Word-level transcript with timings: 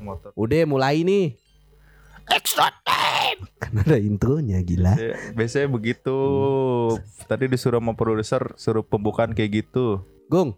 motor. 0.00 0.30
Udah 0.34 0.62
mulai 0.64 1.02
nih. 1.02 1.34
Extra 2.24 2.72
time. 2.82 3.44
Kan 3.60 3.84
ada 3.84 4.00
intronya 4.00 4.64
gila. 4.64 4.96
Ya, 4.96 5.12
biasanya 5.32 5.68
begitu. 5.68 6.16
Tadi 7.24 7.52
disuruh 7.52 7.80
sama 7.80 7.92
produser 7.92 8.56
suruh 8.56 8.80
pembukaan 8.80 9.36
kayak 9.36 9.64
gitu. 9.64 10.00
Gung. 10.26 10.56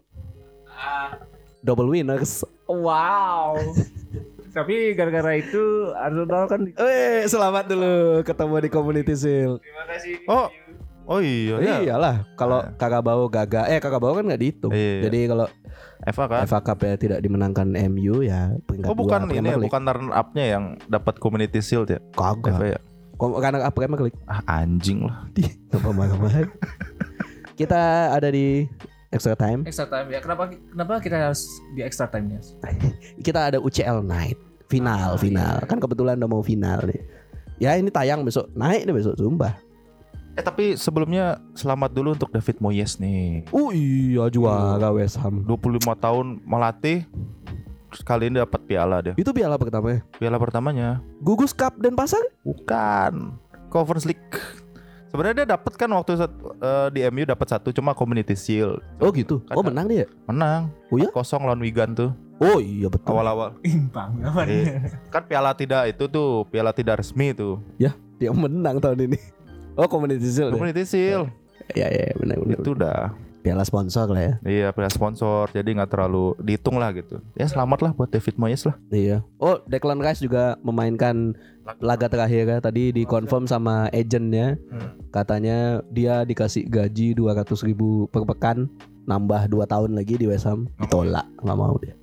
Double 1.59 1.89
winners. 1.89 2.47
Wow. 2.69 3.59
Tapi 4.55 4.95
gara-gara 4.95 5.37
itu 5.37 5.91
Arsenal 5.93 6.47
kan 6.47 6.61
Eh, 6.71 7.27
selamat 7.27 7.67
dulu 7.67 7.95
ketemu 8.23 8.55
di 8.57 8.69
Community 8.71 9.13
Shield. 9.13 9.59
terima 9.59 9.83
kasih. 9.85 10.15
Oh, 10.25 10.47
oh 11.07 11.19
iya 11.19 11.55
ya. 11.57 11.75
Iyalah, 11.81 12.15
kalau 12.35 12.59
Kakabau 12.75 13.25
gagal, 13.27 13.65
eh 13.67 13.79
Kakabau 13.79 14.13
kan 14.13 14.23
nggak 14.23 14.37
dihitung. 14.37 14.71
Iya. 14.71 15.07
Jadi 15.07 15.19
kalau 15.25 15.47
Eva 15.97 16.23
kan. 16.27 16.39
FA 16.45 16.59
Cup 16.61 16.79
ya 16.83 16.93
tidak 16.95 17.19
dimenangkan 17.19 17.67
MU 17.89 18.21
ya 18.21 18.53
peringkat 18.63 18.87
Oh 18.87 18.95
bukan 18.95 19.25
dua 19.25 19.33
ini 19.33 19.49
ya, 19.49 19.57
bukan 19.57 19.81
runner 19.81 20.13
up-nya 20.13 20.45
yang 20.45 20.63
dapat 20.85 21.17
community 21.17 21.59
shield 21.59 21.89
ya. 21.89 21.97
Kagak. 22.13 22.55
Eva 22.55 22.65
ya. 22.75 22.79
Kom- 23.17 23.33
Karena 23.33 23.65
apa 23.65 23.73
Premier 23.73 24.05
League? 24.05 24.19
Ah 24.23 24.61
anjing 24.61 25.01
lah. 25.03 25.25
Apa 25.73 25.89
marah-marah? 25.89 26.45
Kita 27.57 28.13
ada 28.13 28.29
di 28.29 28.69
extra 29.09 29.33
time. 29.33 29.65
Extra 29.65 29.89
time 29.89 30.13
ya. 30.13 30.19
Kenapa 30.21 30.53
kenapa 30.53 31.01
kita 31.01 31.17
harus 31.17 31.41
di 31.73 31.81
extra 31.81 32.05
time-nya? 32.05 32.37
Kita 33.25 33.49
ada 33.49 33.57
UCL 33.57 34.05
Night 34.05 34.37
final 34.69 35.15
Ah, 35.15 35.19
final. 35.19 35.55
iya. 35.57 35.65
Kan 35.65 35.81
kebetulan 35.81 36.19
udah 36.19 36.29
mau 36.29 36.43
final 36.43 36.85
nih. 36.85 37.01
Ya 37.57 37.73
ini 37.73 37.89
tayang 37.89 38.21
besok 38.21 38.53
naik 38.53 38.85
nih 38.85 38.93
besok 38.93 39.17
sumpah. 39.17 39.57
Eh 40.37 40.45
tapi 40.45 40.77
sebelumnya 40.77 41.41
selamat 41.51 41.89
dulu 41.91 42.13
untuk 42.13 42.29
David 42.29 42.61
Moyes 42.61 43.01
nih. 43.01 43.49
Oh 43.49 43.73
iya 43.73 44.29
juara 44.29 44.93
West 44.93 45.17
Ham. 45.17 45.41
25 45.43 45.81
tahun 45.97 46.25
melatih 46.45 47.09
kali 48.05 48.29
ini 48.29 48.37
dapat 48.37 48.61
piala 48.63 49.01
dia. 49.01 49.17
Itu 49.17 49.33
piala 49.33 49.57
pertama 49.57 49.97
ya. 49.97 49.99
Piala 50.15 50.37
pertamanya 50.37 51.01
Gugus 51.17 51.49
Cup 51.51 51.81
dan 51.81 51.97
Pasar? 51.97 52.21
bukan 52.45 53.33
Conference 53.67 54.05
League. 54.05 54.21
Sebenarnya 55.09 55.41
dia 55.41 55.57
dapat 55.57 55.73
kan 55.73 55.89
waktu 55.89 56.19
eh, 56.19 56.87
di 56.93 56.99
MU 57.09 57.25
dapat 57.25 57.47
satu 57.49 57.73
cuma 57.73 57.97
Community 57.97 58.37
Shield. 58.37 58.77
Oh 59.01 59.09
gitu. 59.09 59.41
Oh 59.49 59.65
Kan- 59.65 59.73
menang 59.73 59.89
dia. 59.89 60.05
Menang. 60.29 60.69
Oh 60.93 61.01
ya? 61.01 61.09
Kosong 61.09 61.49
lawan 61.49 61.57
Wigan 61.59 61.97
tuh 61.97 62.13
Oh 62.37 62.61
iya 62.61 62.85
betul. 62.85 63.17
awal-awal. 63.17 63.57
Imbang 63.65 64.13
Eh, 64.13 64.29
namanya. 64.29 64.53
kan 65.09 65.25
piala 65.25 65.57
tidak 65.57 65.89
itu 65.89 66.05
tuh 66.05 66.45
piala 66.45 66.69
tidak 66.69 67.01
resmi 67.01 67.33
tuh. 67.33 67.57
Dia 68.21 68.29
menang 68.29 68.77
tahun 68.77 69.09
ini. 69.09 69.17
Oh 69.77 69.87
Community 69.87 70.25
Shield. 70.25 70.51
ya? 70.51 70.55
Community 70.57 70.83
Shield 70.83 71.27
Iya 71.75 71.87
iya 71.91 72.11
benar 72.15 72.35
benar. 72.39 72.57
itu 72.57 72.69
udah 72.71 72.99
Piala 73.37 73.63
sponsor 73.63 74.11
lah 74.11 74.19
ya. 74.19 74.33
iya 74.43 74.67
piala 74.75 74.91
sponsor 74.91 75.47
jadi 75.55 75.63
nggak 75.71 75.87
terlalu 75.87 76.35
dihitung 76.43 76.75
lah 76.75 76.91
gitu. 76.91 77.23
Ya 77.31 77.47
selamat 77.47 77.79
lah 77.79 77.91
buat 77.95 78.11
David 78.11 78.35
Moyes 78.35 78.67
lah. 78.67 78.75
Iya. 78.91 79.23
Oh, 79.39 79.63
Declan 79.63 80.03
Rice 80.03 80.19
juga 80.19 80.59
memainkan 80.59 81.31
laga 81.79 82.11
terakhir 82.11 82.43
ya. 82.43 82.57
Tadi 82.59 82.91
dikonfirm 82.91 83.47
sama 83.47 83.87
agentnya. 83.95 84.59
Hmm. 84.67 84.99
Katanya 85.15 85.79
dia 85.87 86.27
dikasih 86.27 86.67
gaji 86.67 87.15
200 87.15 87.47
ribu 87.63 88.11
per 88.11 88.27
pekan, 88.27 88.67
nambah 89.07 89.47
2 89.47 89.63
tahun 89.63 89.95
lagi 89.95 90.19
di 90.19 90.27
West 90.27 90.43
Ham. 90.43 90.67
Ditolak, 90.83 91.23
nggak 91.39 91.55
mau 91.55 91.79
dia. 91.79 91.95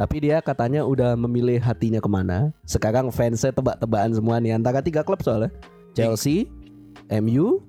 Tapi 0.00 0.16
dia 0.22 0.40
katanya 0.40 0.80
udah 0.80 1.12
memilih 1.12 1.60
hatinya 1.60 2.00
ke 2.00 2.08
mana. 2.08 2.56
Sekarang 2.64 3.12
fansnya 3.12 3.52
tebak-tebakan 3.52 4.16
semua 4.16 4.40
nih 4.40 4.56
antara 4.56 4.80
tiga 4.80 5.04
klub 5.04 5.20
soalnya. 5.20 5.52
Chelsea, 5.92 6.48
MU, 7.12 7.62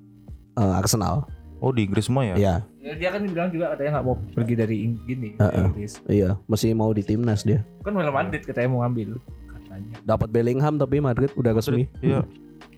eh, 0.54 0.72
Arsenal. 0.74 1.26
Oh 1.58 1.74
di 1.74 1.84
Inggris 1.84 2.06
semua 2.06 2.22
ya? 2.22 2.36
Iya, 2.38 2.54
Ya, 2.78 2.94
dia 2.96 3.10
kan 3.12 3.20
bilang 3.20 3.50
juga 3.52 3.76
katanya 3.76 3.98
nggak 3.98 4.06
mau 4.06 4.16
pergi 4.32 4.54
dari 4.56 4.76
gini 5.04 5.36
Heeh. 5.36 5.66
Inggris. 5.68 5.92
iya, 6.08 6.40
masih 6.48 6.72
mau 6.72 6.88
di 6.94 7.04
timnas 7.04 7.44
dia. 7.44 7.60
Kan 7.84 7.92
Real 7.92 8.14
Madrid 8.14 8.40
katanya 8.40 8.68
mau 8.72 8.80
ngambil 8.80 9.20
katanya. 9.44 9.92
Dapat 10.06 10.28
Bellingham 10.32 10.80
tapi 10.80 10.96
Madrid 10.96 11.28
udah 11.36 11.52
resmi. 11.52 11.84
Iya. 12.00 12.24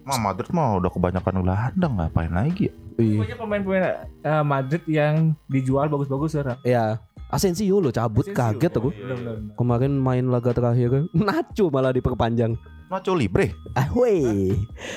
Mah 0.04 0.18
Madrid 0.18 0.50
mah 0.50 0.80
udah 0.80 0.90
kebanyakan 0.90 1.44
Belanda 1.44 1.86
ngapain 1.86 2.32
lagi 2.32 2.68
ya? 2.68 2.74
Iya. 3.00 3.18
Pokoknya 3.20 3.36
pemain-pemain 3.36 3.84
eh, 4.24 4.44
Madrid 4.44 4.82
yang 4.88 5.36
dijual 5.48 5.88
bagus-bagus 5.88 6.36
sekarang. 6.36 6.58
Iya. 6.64 7.00
Asensio 7.30 7.78
lo 7.78 7.94
cabut 7.94 8.26
Asensio. 8.26 8.36
kaget 8.36 8.72
aku. 8.74 8.90
Oh, 8.90 8.92
iya, 8.92 9.04
benar, 9.06 9.16
benar. 9.22 9.36
Kemarin 9.54 9.92
main 10.02 10.26
laga 10.26 10.50
terakhir 10.50 11.06
Nacho 11.14 11.70
malah 11.70 11.94
diperpanjang. 11.94 12.58
Nacho 12.90 13.14
Libre. 13.14 13.54
Ahwe, 13.78 14.50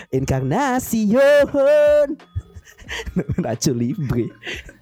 Encarnacion. 0.10 2.18
Nacho 3.44 3.72
Libre. 3.72 4.34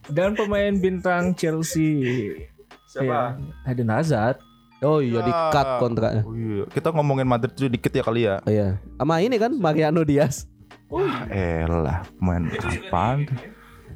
Dan 0.08 0.40
pemain 0.40 0.72
bintang 0.80 1.36
Chelsea 1.36 2.48
Siapa? 2.92 3.40
Ya, 3.40 3.72
Eden 3.72 3.92
Hazard. 3.92 4.38
Oh 4.82 4.98
iya 4.98 5.22
Ya. 5.22 5.26
di 5.26 5.34
cut 5.52 5.68
kontraknya. 5.78 6.22
Oh 6.26 6.34
iya. 6.34 6.64
Kita 6.68 6.90
ngomongin 6.90 7.26
Madrid 7.26 7.54
dulu 7.54 7.70
dikit 7.70 7.92
ya 7.92 8.02
kali 8.02 8.22
ya. 8.26 8.36
Oh, 8.40 8.50
iya. 8.50 8.82
Sama 8.98 9.20
ini 9.20 9.38
kan 9.38 9.54
Mariano 9.54 10.02
Diaz 10.02 10.50
Oh 10.88 11.00
Ah, 11.00 11.24
elah, 11.32 12.04
pemain 12.14 12.44
apaan? 12.52 13.24
tuh? 13.24 13.38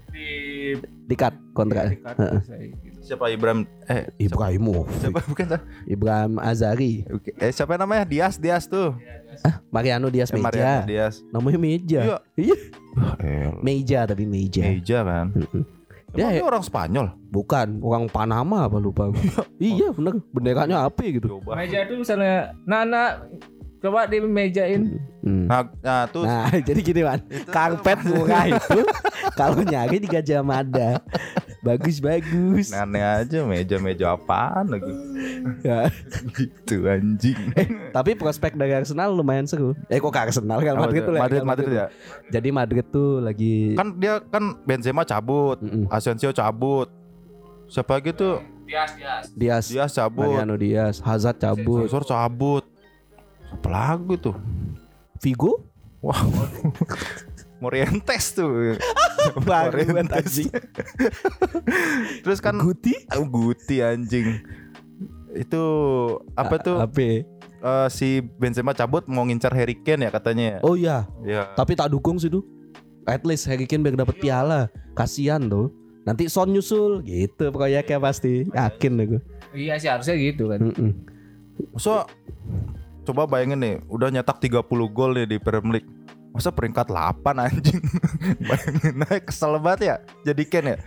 Di 0.09 0.28
di 1.03 1.16
cut 1.16 1.35
kontraknya. 1.51 2.00
Heeh. 2.16 2.40
Siapa 3.01 3.29
Ibrahim? 3.29 3.69
Eh, 3.85 4.09
Ibrahimovic. 4.19 4.97
siapa 4.97 5.22
bukan? 5.22 5.46
Ibrahim 5.85 6.40
Azari. 6.40 7.06
Oke. 7.07 7.35
Eh, 7.35 7.52
siapa 7.52 7.75
namanya? 7.75 8.02
Dias, 8.02 8.40
Dias 8.40 8.66
tuh. 8.66 8.97
Mariano 9.69 10.09
Diaz 10.09 10.31
Eh, 10.31 10.40
Mariano 10.40 10.81
Meja. 10.81 10.88
Dias. 10.88 11.16
Namanya 11.29 11.59
Meja. 11.59 12.02
Iya. 12.02 12.17
Iya. 12.34 12.56
Ah. 12.96 13.53
Meja 13.59 14.00
tapi 14.06 14.25
Meja. 14.25 14.63
Meja 14.63 15.00
kan. 15.02 15.28
Emang 15.35 15.66
Ya, 16.15 16.31
dia 16.31 16.43
orang 16.43 16.63
Spanyol. 16.63 17.11
Bukan 17.29 17.83
orang 17.83 18.07
Panama 18.07 18.65
apa 18.65 18.77
lupa. 18.79 19.11
iya 19.59 19.91
bener 19.91 20.23
benderanya 20.31 20.87
api 20.87 21.19
gitu. 21.19 21.39
Coba. 21.39 21.59
meja 21.59 21.83
itu 21.83 21.99
misalnya 21.99 22.55
Nana 22.63 23.27
coba 23.83 24.09
dimejain 24.09 24.97
Hmm. 25.25 25.49
Nah, 25.49 25.65
nah 25.81 26.05
tuh 26.05 26.21
Nah, 26.21 26.53
jadi 26.69 26.79
gini 26.85 27.01
man, 27.01 27.17
karpet 27.49 27.97
murah 28.05 28.45
itu 28.45 28.85
kalau 29.41 29.57
nyari 29.65 29.97
di 29.97 30.05
Gajah 30.05 30.45
Mada, 30.45 31.01
bagus 31.65 31.97
bagus. 31.97 32.69
aneh 32.69 33.01
aja 33.01 33.41
meja-meja 33.41 34.13
apaan 34.13 34.69
lagi. 34.69 34.93
Ya. 35.65 35.89
gitu 36.37 36.85
anjing. 36.85 37.37
Tapi 37.89 38.13
prospek 38.13 38.53
dari 38.53 38.77
Arsenal 38.77 39.09
lumayan 39.09 39.49
seru. 39.49 39.73
Eh 39.89 39.97
kok 39.97 40.13
ke 40.13 40.19
Arsenal 40.21 40.61
Apa 40.61 40.85
Madrid 40.85 41.01
tuh? 41.01 41.09
tuh 41.09 41.17
Madrid, 41.17 41.41
Real 41.41 41.49
Madrid 41.49 41.69
ya. 41.73 41.87
Jadi 42.29 42.49
Madrid 42.53 42.85
tuh 42.93 43.17
lagi. 43.17 43.73
Kan 43.73 43.97
dia 43.97 44.21
kan 44.21 44.61
Benzema 44.61 45.01
cabut, 45.01 45.57
Mm-mm. 45.57 45.89
Asensio 45.89 46.29
cabut. 46.29 46.87
Siapa 47.65 47.97
gitu? 48.05 48.37
Dias 48.65 48.91
Dias 48.97 49.25
Diaz, 49.33 49.65
Dia 49.69 49.85
cabut, 49.89 50.25
Mariano 50.25 50.57
Diaz, 50.57 50.97
Hazard 51.01 51.37
cabut, 51.37 51.85
Sensor 51.89 52.05
cabut. 52.05 52.63
Apa 53.49 53.67
lagi 53.69 54.17
tuh? 54.21 54.37
Figo 55.21 55.65
Wah. 56.01 56.21
Morientes 57.57 58.31
tuh. 58.31 58.75
Morientes. 59.47 60.11
anjing. 60.11 60.51
Terus 62.23 62.39
kan 62.39 62.55
Guti 62.55 62.93
Oh, 63.13 63.25
Guti 63.25 63.79
anjing. 63.79 64.43
Itu 65.31 65.63
apa 66.33 66.55
tuh? 66.57 66.79
Apa? 66.79 67.23
Eh, 67.66 67.88
si 67.89 68.21
Benzema 68.21 68.71
cabut 68.71 69.03
mau 69.05 69.23
ngincar 69.23 69.51
Harry 69.51 69.75
Kane 69.75 70.05
ya 70.05 70.11
katanya. 70.11 70.59
Oh 70.61 70.77
iya, 70.77 71.09
Ya. 71.21 71.49
tapi 71.55 71.73
tak 71.73 71.89
dukung 71.89 72.16
sih 72.16 72.29
tuh. 72.29 72.45
At 73.03 73.23
least 73.23 73.45
Harry 73.45 73.66
Kane 73.66 73.81
biar 73.81 73.97
dapat 73.97 74.17
piala. 74.17 74.69
Kasihan 74.93 75.41
tuh. 75.41 75.73
Nanti 76.05 76.29
Son 76.29 76.45
nyusul 76.47 77.01
gitu 77.01 77.49
proyeknya 77.49 77.97
pasti. 77.97 78.45
Yakin 78.47 78.93
aku. 78.99 79.17
iya 79.55 79.79
sih 79.79 79.87
harusnya 79.87 80.19
gitu 80.19 80.51
kan 80.51 80.59
Mm-mm. 80.61 80.91
Masa 81.72 82.03
coba 83.07 83.23
bayangin 83.23 83.55
nih, 83.57 83.75
udah 83.87 84.11
nyetak 84.11 84.37
30 84.37 84.59
gol 84.91 85.16
nih 85.16 85.25
di 85.25 85.37
Premier 85.39 85.79
League. 85.79 85.89
Masa 86.35 86.51
peringkat 86.51 86.91
8 86.91 87.23
anjing. 87.40 87.79
bayangin 88.51 89.00
aja 89.07 89.19
kesel 89.23 89.56
banget 89.57 89.81
ya. 89.81 89.96
Jadi 90.28 90.44
Ken 90.46 90.68
ya. 90.68 90.78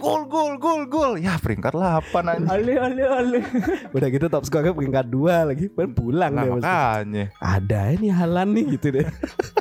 Gol 0.00 0.26
gol 0.26 0.56
gol 0.58 0.82
gol. 0.90 1.12
Ya 1.14 1.38
peringkat 1.38 1.70
8 1.70 2.10
anjing. 2.26 2.50
ale 2.50 2.74
ale 2.74 3.02
ale 3.06 3.38
Udah 3.94 4.08
gitu 4.10 4.26
top 4.26 4.42
skornya 4.42 4.74
peringkat 4.74 5.06
dua 5.06 5.46
lagi. 5.46 5.70
Kan 5.70 5.94
pulang 5.94 6.34
Nah, 6.34 6.42
dia 6.42 6.50
pasti. 6.50 6.66
makanya. 6.66 7.24
Ada 7.38 7.80
ini 7.94 8.08
Halan 8.10 8.48
nih 8.50 8.64
gitu 8.74 8.86
deh. 8.98 9.06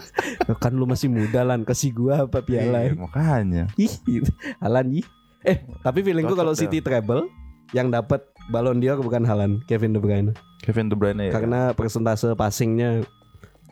kan 0.66 0.74
lu 0.74 0.90
masih 0.90 1.14
muda 1.14 1.46
lan 1.46 1.62
kasih 1.62 1.94
gua 1.94 2.26
apa 2.26 2.42
piala. 2.42 2.90
Iya, 2.90 2.98
makanya. 2.98 3.64
Ih, 3.78 3.94
gitu. 4.02 4.34
Halan 4.58 4.98
ih. 4.98 5.06
Eh, 5.46 5.62
tapi 5.86 6.02
feelingku 6.02 6.34
kalau 6.34 6.52
ya. 6.52 6.66
City 6.66 6.82
treble 6.82 7.30
yang 7.72 7.94
dapat 7.94 8.26
Ballon 8.50 8.82
d'Or 8.82 8.98
bukan 9.00 9.22
Halan, 9.24 9.62
Kevin 9.70 9.94
De 9.94 10.02
Bruyne. 10.02 10.34
Kevin 10.66 10.90
De 10.90 10.98
Bruyne 10.98 11.30
ya. 11.30 11.32
Karena 11.32 11.72
persentase 11.78 12.34
passingnya 12.34 13.06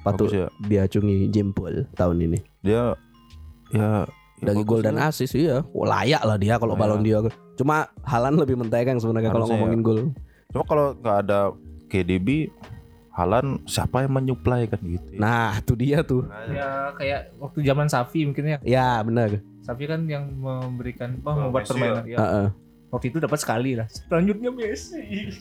patut 0.07 0.29
ya. 0.29 0.47
diacungi 0.63 1.27
jempol 1.27 1.83
tahun 1.93 2.17
ini. 2.23 2.39
Dia 2.61 2.95
ya 3.71 3.75
ya 3.75 3.89
Dari 4.37 4.61
bagus 4.61 4.69
gol 4.69 4.81
dan 4.85 5.01
asis 5.01 5.33
iya. 5.33 5.65
Oh, 5.73 5.83
layak 5.83 6.21
lah 6.21 6.37
dia 6.37 6.55
kalau. 6.55 6.77
Ballon 6.77 7.01
d'Or. 7.01 7.33
Cuma 7.57 7.89
Halan 8.05 8.37
lebih 8.37 8.53
mentegang 8.55 9.01
sebenarnya 9.01 9.33
kalau 9.33 9.49
ngomongin 9.49 9.81
gol. 9.81 9.99
Cuma 10.53 10.63
kalau 10.63 10.93
nggak 10.93 11.17
ada 11.25 11.39
KDB 11.87 12.53
Halan 13.11 13.65
siapa 13.65 14.05
yang 14.05 14.13
menyuplai 14.13 14.69
kan 14.69 14.77
gitu. 14.77 15.09
ya. 15.09 15.17
Nah, 15.17 15.57
itu 15.57 15.73
dia 15.73 16.05
tuh. 16.05 16.29
ya 16.53 16.93
kayak 16.93 17.33
waktu 17.41 17.65
zaman 17.65 17.89
Safi 17.89 18.29
mungkin 18.29 18.45
ya 18.45 18.57
Ya, 18.61 19.01
benar. 19.01 19.41
Safi 19.65 19.89
kan 19.89 20.05
yang 20.05 20.29
memberikan 20.31 21.17
apa 21.17 21.27
Oh, 21.27 21.49
membuat 21.49 21.65
Messi 21.65 21.71
permainan 21.73 22.03
ya. 22.05 22.17
Heeh. 22.21 22.47
waktu 22.87 23.05
itu 23.09 23.17
dapat 23.19 23.35
sekali 23.35 23.75
lah 23.75 23.83
selanjutnya 23.89 24.47
Messi 24.47 25.33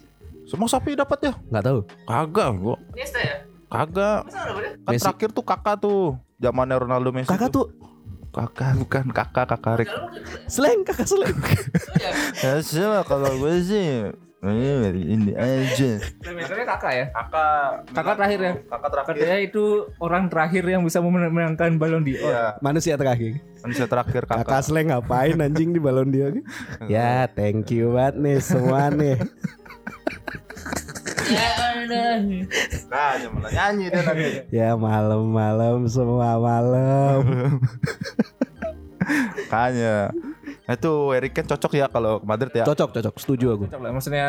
Semua 0.48 0.66
sapi 0.66 0.96
dapat 0.96 1.18
ya? 1.20 1.32
Nggak 1.46 1.62
tahu. 1.62 1.78
Kagak, 2.08 2.48
gua 2.56 2.74
Iniesta 2.90 3.20
ya? 3.20 3.36
Kagak. 3.66 4.20
Kan 4.86 4.92
Messi. 4.94 5.02
terakhir 5.02 5.30
tuh 5.34 5.44
kakak 5.44 5.76
tuh 5.80 6.14
zamannya 6.38 6.76
Ronaldo 6.78 7.10
Messi. 7.10 7.30
Kakak 7.30 7.50
tuh 7.50 7.66
kakak 8.30 8.76
bukan 8.76 9.04
kakak 9.10 9.46
kakak 9.48 9.74
Rick. 9.80 9.90
seleng, 10.46 10.84
kakak 10.84 11.08
seleng. 11.08 11.32
Ya 12.44 13.00
kalau 13.02 13.32
gue 13.40 13.54
sih 13.64 14.12
ini 14.46 14.68
ini 15.16 15.32
aja. 15.34 15.90
Kakak 16.68 16.92
ya? 16.92 17.04
Kakak 17.10 17.88
Kakak 17.90 18.14
terakhir 18.20 18.38
ya? 18.38 18.52
Kakak 18.68 18.90
terakhir. 18.92 19.14
Katanya 19.16 19.38
itu 19.40 19.64
orang 19.98 20.24
terakhir 20.28 20.64
yang 20.68 20.82
bisa 20.84 21.00
memenangkan 21.00 21.80
balon 21.80 22.04
d'Or. 22.04 22.20
Iya, 22.20 22.44
Manusia 22.60 22.94
terakhir. 22.94 23.40
manusia 23.64 23.90
terakhir 23.90 24.22
kakak. 24.30 24.46
Kakak 24.46 24.60
seleng 24.62 24.94
ngapain 24.94 25.34
anjing 25.42 25.74
di 25.74 25.80
balon 25.82 26.14
dia? 26.14 26.30
ya, 26.92 27.26
thank 27.26 27.72
you 27.74 27.96
banget 27.96 28.14
nih 28.22 28.38
semua 28.38 28.92
nih. 28.94 29.16
Ya 31.26 31.48
ada. 31.58 32.04
Nah, 32.90 33.12
malah 33.34 33.50
nyanyi 33.50 33.86
dia 33.90 34.02
nanti. 34.02 34.30
Ya 34.54 34.68
malam-malam 34.78 35.86
semua 35.90 36.38
malam. 36.38 37.20
Kayaknya. 39.50 40.10
Nah, 40.66 40.74
itu 40.74 40.92
Harry 41.14 41.30
Kane 41.30 41.46
cocok 41.46 41.72
ya 41.78 41.86
kalau 41.86 42.18
ke 42.18 42.26
Madrid 42.26 42.52
ya. 42.54 42.66
Cocok, 42.66 42.90
cocok. 42.98 43.14
Setuju 43.22 43.46
aku. 43.54 43.64
Cocok 43.70 43.80
lah. 43.86 43.90
Maksudnya 43.94 44.28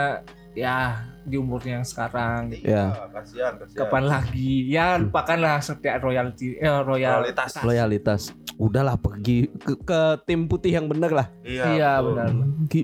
ya 0.57 0.77
di 1.21 1.37
umurnya 1.37 1.77
yang 1.77 1.85
sekarang 1.85 2.49
Ya. 2.57 2.89
kasihan, 3.11 3.53
kasihan. 3.55 3.77
kapan 3.77 4.03
lagi 4.07 4.65
ya 4.65 4.97
lupakanlah 4.97 5.61
setiap 5.61 6.01
royalty 6.01 6.57
eh 6.57 6.81
royal 6.81 7.21
Loyalitas. 7.21 7.51
Loyalitas. 7.61 8.21
Udahlah 8.57 8.97
pergi 8.97 9.53
ke, 9.53 9.77
ke 9.77 10.01
tim 10.25 10.49
putih 10.49 10.73
yang 10.73 10.89
bener 10.89 11.13
lah. 11.13 11.27
iya 11.45 12.01
betul. 12.01 12.17
benar 12.17 12.29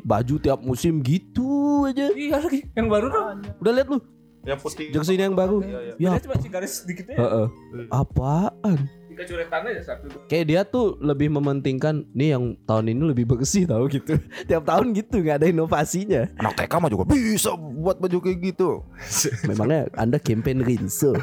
Baju 0.06 0.36
tiap 0.38 0.60
musim 0.62 1.02
gitu 1.02 1.50
aja. 1.90 2.14
iya 2.14 2.38
lagi 2.38 2.62
yang 2.72 2.86
baru 2.88 3.10
tuh 3.10 3.24
Udah 3.58 3.74
lihat 3.74 3.90
lu 3.90 3.98
Yang 4.44 4.60
putih. 4.62 4.88
jersey 4.92 5.16
ini 5.16 5.24
yang 5.24 5.34
baru. 5.34 5.64
Iya, 5.64 5.80
iya. 5.82 5.94
Ya, 5.98 6.20
cuma 6.20 6.36
garis 6.38 6.84
sedikit 6.84 7.08
ya 7.08 7.16
heeh. 7.16 7.48
Apaan? 7.90 8.78
Tiga 9.14 9.24
coretan 9.30 9.62
aja 9.70 9.82
satu 9.94 10.10
Kayak 10.26 10.46
dia 10.50 10.62
tuh 10.66 10.98
lebih 10.98 11.30
mementingkan 11.30 12.04
nih 12.18 12.34
yang 12.34 12.58
tahun 12.66 12.90
ini 12.98 13.14
lebih 13.14 13.30
bersih 13.30 13.70
tahu 13.70 13.86
gitu. 13.94 14.18
Tiap 14.50 14.66
tahun 14.66 14.98
gitu 14.98 15.22
nggak 15.22 15.38
ada 15.40 15.48
inovasinya. 15.54 16.26
Anak 16.42 16.58
TK 16.58 16.74
mah 16.82 16.90
juga 16.90 17.06
bisa 17.14 17.54
buat 17.54 18.02
baju 18.02 18.18
kayak 18.18 18.38
gitu. 18.42 18.82
Memangnya 19.50 19.86
Anda 19.94 20.18
campaign 20.18 20.66
rinso 20.66 21.14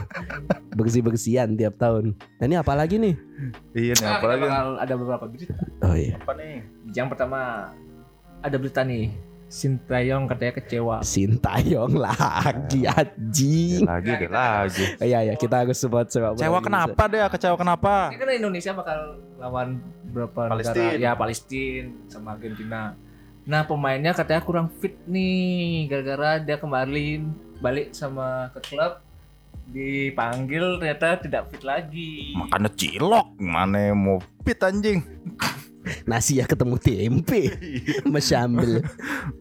bersih-bersihan 0.79 1.59
tiap 1.59 1.77
tahun. 1.77 2.15
Nah, 2.39 2.45
ini 2.47 2.57
apa 2.57 2.73
lagi 2.79 2.97
nih? 2.97 3.15
Iya 3.75 3.93
nih, 3.99 4.07
nah, 4.07 4.13
apalagi 4.21 4.41
bakal 4.47 4.69
ada 4.77 4.95
beberapa 4.95 5.25
berita 5.27 5.55
Oh 5.81 5.97
iya. 5.97 6.15
apa 6.21 6.33
nih? 6.37 6.61
yang 6.93 7.09
pertama 7.09 7.73
ada 8.45 8.57
berita 8.61 8.85
nih 8.85 9.13
Sintayong 9.51 10.31
katanya 10.31 10.63
kecewa 10.63 10.97
Sintayong 11.03 11.99
lagi 11.99 12.87
anjing. 12.87 13.83
Lagi 13.83 14.11
deh 14.15 14.31
lagi. 14.31 14.85
Iya 15.03 15.27
ya, 15.27 15.35
kita 15.35 15.67
harus 15.67 15.75
sebut 15.75 16.07
sepak 16.07 16.39
bola 16.39 16.41
Kecewa 16.41 16.59
kenapa 16.63 17.03
deh? 17.11 17.21
Kecewa 17.27 17.57
kenapa? 17.59 17.95
Ini 18.15 18.19
kan 18.23 18.31
Indonesia 18.31 18.73
bakal 18.79 19.19
lawan 19.43 19.83
berapa 20.15 20.55
Palestina. 20.55 20.95
negara? 20.95 21.03
Ya 21.03 21.13
Palestina 21.19 21.91
sama 22.07 22.39
Argentina. 22.39 22.95
Nah 23.43 23.67
pemainnya 23.67 24.15
katanya 24.15 24.43
kurang 24.47 24.71
fit 24.79 24.95
nih 25.11 25.91
gara-gara 25.91 26.39
dia 26.39 26.55
kembali 26.55 27.27
balik 27.59 27.91
sama 27.91 28.55
ke 28.55 28.63
klub 28.71 29.03
dipanggil 29.71 30.79
ternyata 30.79 31.27
tidak 31.27 31.51
fit 31.51 31.63
lagi. 31.67 32.39
Makannya 32.39 32.71
cilok, 32.79 33.27
mana 33.43 33.95
mau 33.99 34.23
fit 34.47 34.63
anjing? 34.63 35.03
Nasi 36.05 36.41
ya 36.41 36.45
ketemu 36.45 36.77
tempe. 36.77 37.57
Mesyambil. 38.05 38.85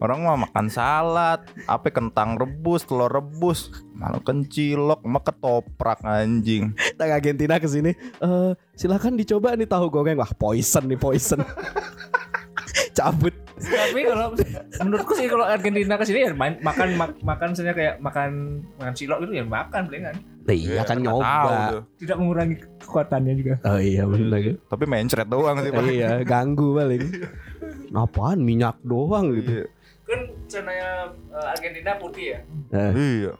Orang 0.00 0.24
mah 0.24 0.48
makan 0.48 0.72
salad, 0.72 1.44
apa 1.68 1.88
kentang 1.92 2.40
rebus, 2.40 2.88
telur 2.88 3.12
rebus, 3.12 3.68
malah 3.92 4.20
kan 4.24 4.44
cilok, 4.48 5.04
mah 5.04 5.20
ketoprak 5.20 6.00
anjing. 6.00 6.72
Tang 6.96 7.12
Argentina 7.12 7.60
ke 7.60 7.68
sini. 7.68 7.92
Eh, 7.96 8.50
silakan 8.72 9.20
dicoba 9.20 9.52
nih 9.52 9.68
tahu 9.68 9.92
goreng. 9.92 10.16
Wah, 10.16 10.32
poison 10.32 10.84
nih, 10.88 10.96
poison. 10.96 11.44
Cabut. 12.96 13.34
Tapi 13.60 14.00
kalau 14.08 14.32
menurutku 14.80 15.12
sih 15.12 15.28
kalau 15.28 15.44
Argentina 15.44 16.00
ke 16.00 16.04
sini 16.08 16.24
ya 16.24 16.32
main, 16.32 16.56
makan 16.64 16.96
mak, 16.96 17.10
makan 17.20 17.52
misalnya 17.52 17.74
kayak 17.76 17.94
makan 18.00 18.30
makan 18.80 18.94
cilok 18.96 19.18
gitu 19.28 19.32
ya 19.36 19.44
makan 19.44 19.82
palingan. 19.88 20.16
Nah, 20.40 20.56
iya 20.56 20.82
kan 20.82 20.96
nggak 20.98 21.12
tahu 21.12 21.20
nyoba. 21.20 21.78
Tidak 21.94 22.16
mengurangi 22.16 22.56
kekuatannya 22.80 23.32
juga. 23.36 23.54
Oh 23.62 23.76
iya 23.76 24.02
benar. 24.02 24.40
Tapi 24.66 24.84
mencret 24.84 25.28
doang 25.28 25.56
sih. 25.60 25.70
Pak. 25.70 25.82
iya, 25.86 26.10
ganggu 26.22 26.74
paling. 26.74 27.02
Apaan 27.94 28.40
minyak 28.40 28.80
doang 28.80 29.36
gitu. 29.36 29.62
Iya. 29.62 29.66
Kan 30.02 30.20
cenanya 30.48 30.90
eh, 31.30 31.46
Argentina 31.46 31.92
putih 31.94 32.24
ya. 32.34 32.38
Eh, 32.72 32.90
Iya. 32.96 33.32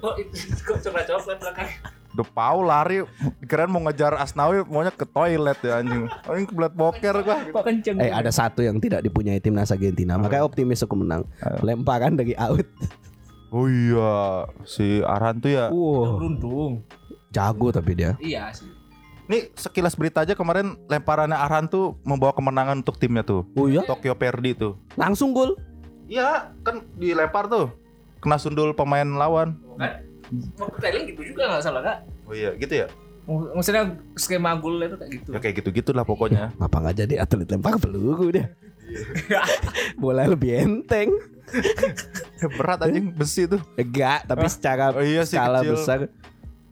Kok 0.00 0.14
itu 0.18 0.34
kok 0.66 0.78
coba 0.82 1.00
coklat 1.04 1.38
belakang. 1.38 1.68
Udah 2.10 2.26
Pau 2.26 2.58
lari, 2.60 3.06
keren 3.46 3.70
mau 3.70 3.78
ngejar 3.80 4.18
Asnawi, 4.18 4.66
maunya 4.66 4.90
ke 4.90 5.06
toilet 5.06 5.54
ya 5.62 5.78
anjing. 5.78 6.10
Anjing 6.26 6.46
kebelet 6.50 6.74
boker 6.74 7.14
gua. 7.22 7.36
Kok 7.46 7.62
kenceng. 7.62 8.02
eh 8.02 8.10
ada 8.10 8.28
satu 8.28 8.60
yang 8.60 8.82
tidak 8.82 9.00
dipunyai 9.00 9.38
timnas 9.38 9.70
Argentina, 9.70 10.18
makanya 10.18 10.42
optimis 10.42 10.82
aku 10.82 10.98
menang. 10.98 11.22
Lemparan 11.62 12.18
dari 12.18 12.34
out. 12.34 12.66
Oh 13.50 13.66
iya, 13.66 14.14
si 14.62 15.02
Arhan 15.02 15.38
tuh 15.38 15.50
ya. 15.50 15.66
Wow, 15.68 16.16
beruntung. 16.16 16.86
jago 17.30 17.70
tapi 17.70 17.94
dia. 17.94 18.14
Iya 18.18 18.50
sih. 18.50 18.66
Nih 19.26 19.54
sekilas 19.54 19.94
berita 19.94 20.22
aja 20.22 20.34
kemarin 20.34 20.74
lemparannya 20.86 21.34
Arhan 21.34 21.66
tuh 21.66 21.94
membawa 22.02 22.30
kemenangan 22.30 22.78
untuk 22.78 22.98
timnya 22.98 23.22
tuh. 23.22 23.46
Oh 23.54 23.66
iya, 23.66 23.82
Tokyo 23.82 24.14
Verdy 24.14 24.54
tuh. 24.54 24.74
langsung 24.94 25.30
gol. 25.30 25.54
Iya, 26.06 26.50
kan 26.60 26.82
dilempar 26.94 27.46
tuh. 27.46 27.70
Kena 28.18 28.34
sundul 28.36 28.70
pemain 28.70 29.06
lawan. 29.06 29.54
Kan? 29.76 30.02
Waktu 30.56 30.78
Thailand 30.78 31.04
gitu 31.08 31.22
juga 31.24 31.42
nggak 31.48 31.62
salah 31.62 31.82
kak. 31.82 31.98
Oh 32.26 32.34
iya, 32.34 32.54
gitu 32.54 32.74
ya. 32.76 32.86
Mak- 33.22 33.54
Maksudnya 33.54 33.82
skema 34.14 34.58
gol 34.58 34.78
itu 34.80 34.94
kayak 34.94 35.10
gitu. 35.12 35.28
Ya 35.30 35.38
kayak 35.38 35.54
gitu-gitu 35.58 35.90
lah 35.90 36.02
pokoknya. 36.02 36.50
Ngapa 36.54 36.76
nggak 36.80 36.96
jadi 37.00 37.14
atlet 37.18 37.46
lempar 37.46 37.78
peluru 37.78 38.30
dia? 38.30 38.50
Bola 40.02 40.26
lebih 40.26 40.50
enteng. 40.56 41.14
Berat 42.58 42.78
anjing 42.86 43.12
besi 43.12 43.44
tuh. 43.46 43.60
Enggak, 43.76 44.24
tapi 44.24 44.46
secara 44.48 44.94
Oh 44.94 45.04
iya 45.04 45.22
sih, 45.28 45.36
skala 45.36 45.60
kecil. 45.60 45.74
besar. 45.76 45.98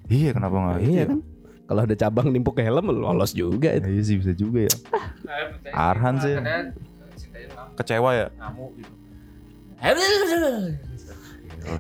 Iya, 0.08 0.30
kenapa 0.32 0.54
enggak? 0.56 0.78
Iya 0.86 1.02
kan? 1.12 1.18
Kalau 1.68 1.80
ada 1.84 1.96
cabang 2.00 2.26
nimpuk 2.32 2.56
ke 2.56 2.62
helm 2.64 2.88
lolos 2.88 3.36
juga 3.36 3.76
itu. 3.76 3.88
Iya 3.92 4.02
sih 4.02 4.16
bisa 4.16 4.32
juga 4.32 4.64
ya. 4.64 4.74
Arhan 5.76 6.16
sih. 6.22 6.34
Kecewa 7.76 8.10
ya. 8.16 8.26
ngamuk 8.40 8.70
gitu. 8.80 8.92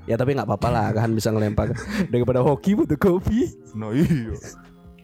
Ya 0.04 0.20
tapi 0.20 0.36
nggak 0.36 0.44
apa-apa 0.44 0.68
lah, 0.68 0.86
kan 0.92 1.10
bisa 1.16 1.32
ngelempar 1.32 1.72
daripada 2.12 2.44
hoki 2.44 2.76
butuh 2.76 2.98
kopi. 3.00 3.48
No 3.72 3.96
iya. 3.96 4.36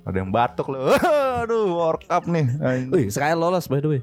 Ada 0.04 0.21
yang 0.21 0.28
batuk 0.28 0.68
loh. 0.68 0.92
Aduh, 1.40 1.80
World 1.80 2.04
Cup 2.04 2.28
nih. 2.28 2.45
Wih, 2.92 3.09
sekarang 3.09 3.40
lolos 3.40 3.64
by 3.64 3.80
the 3.80 3.88
way. 3.88 4.00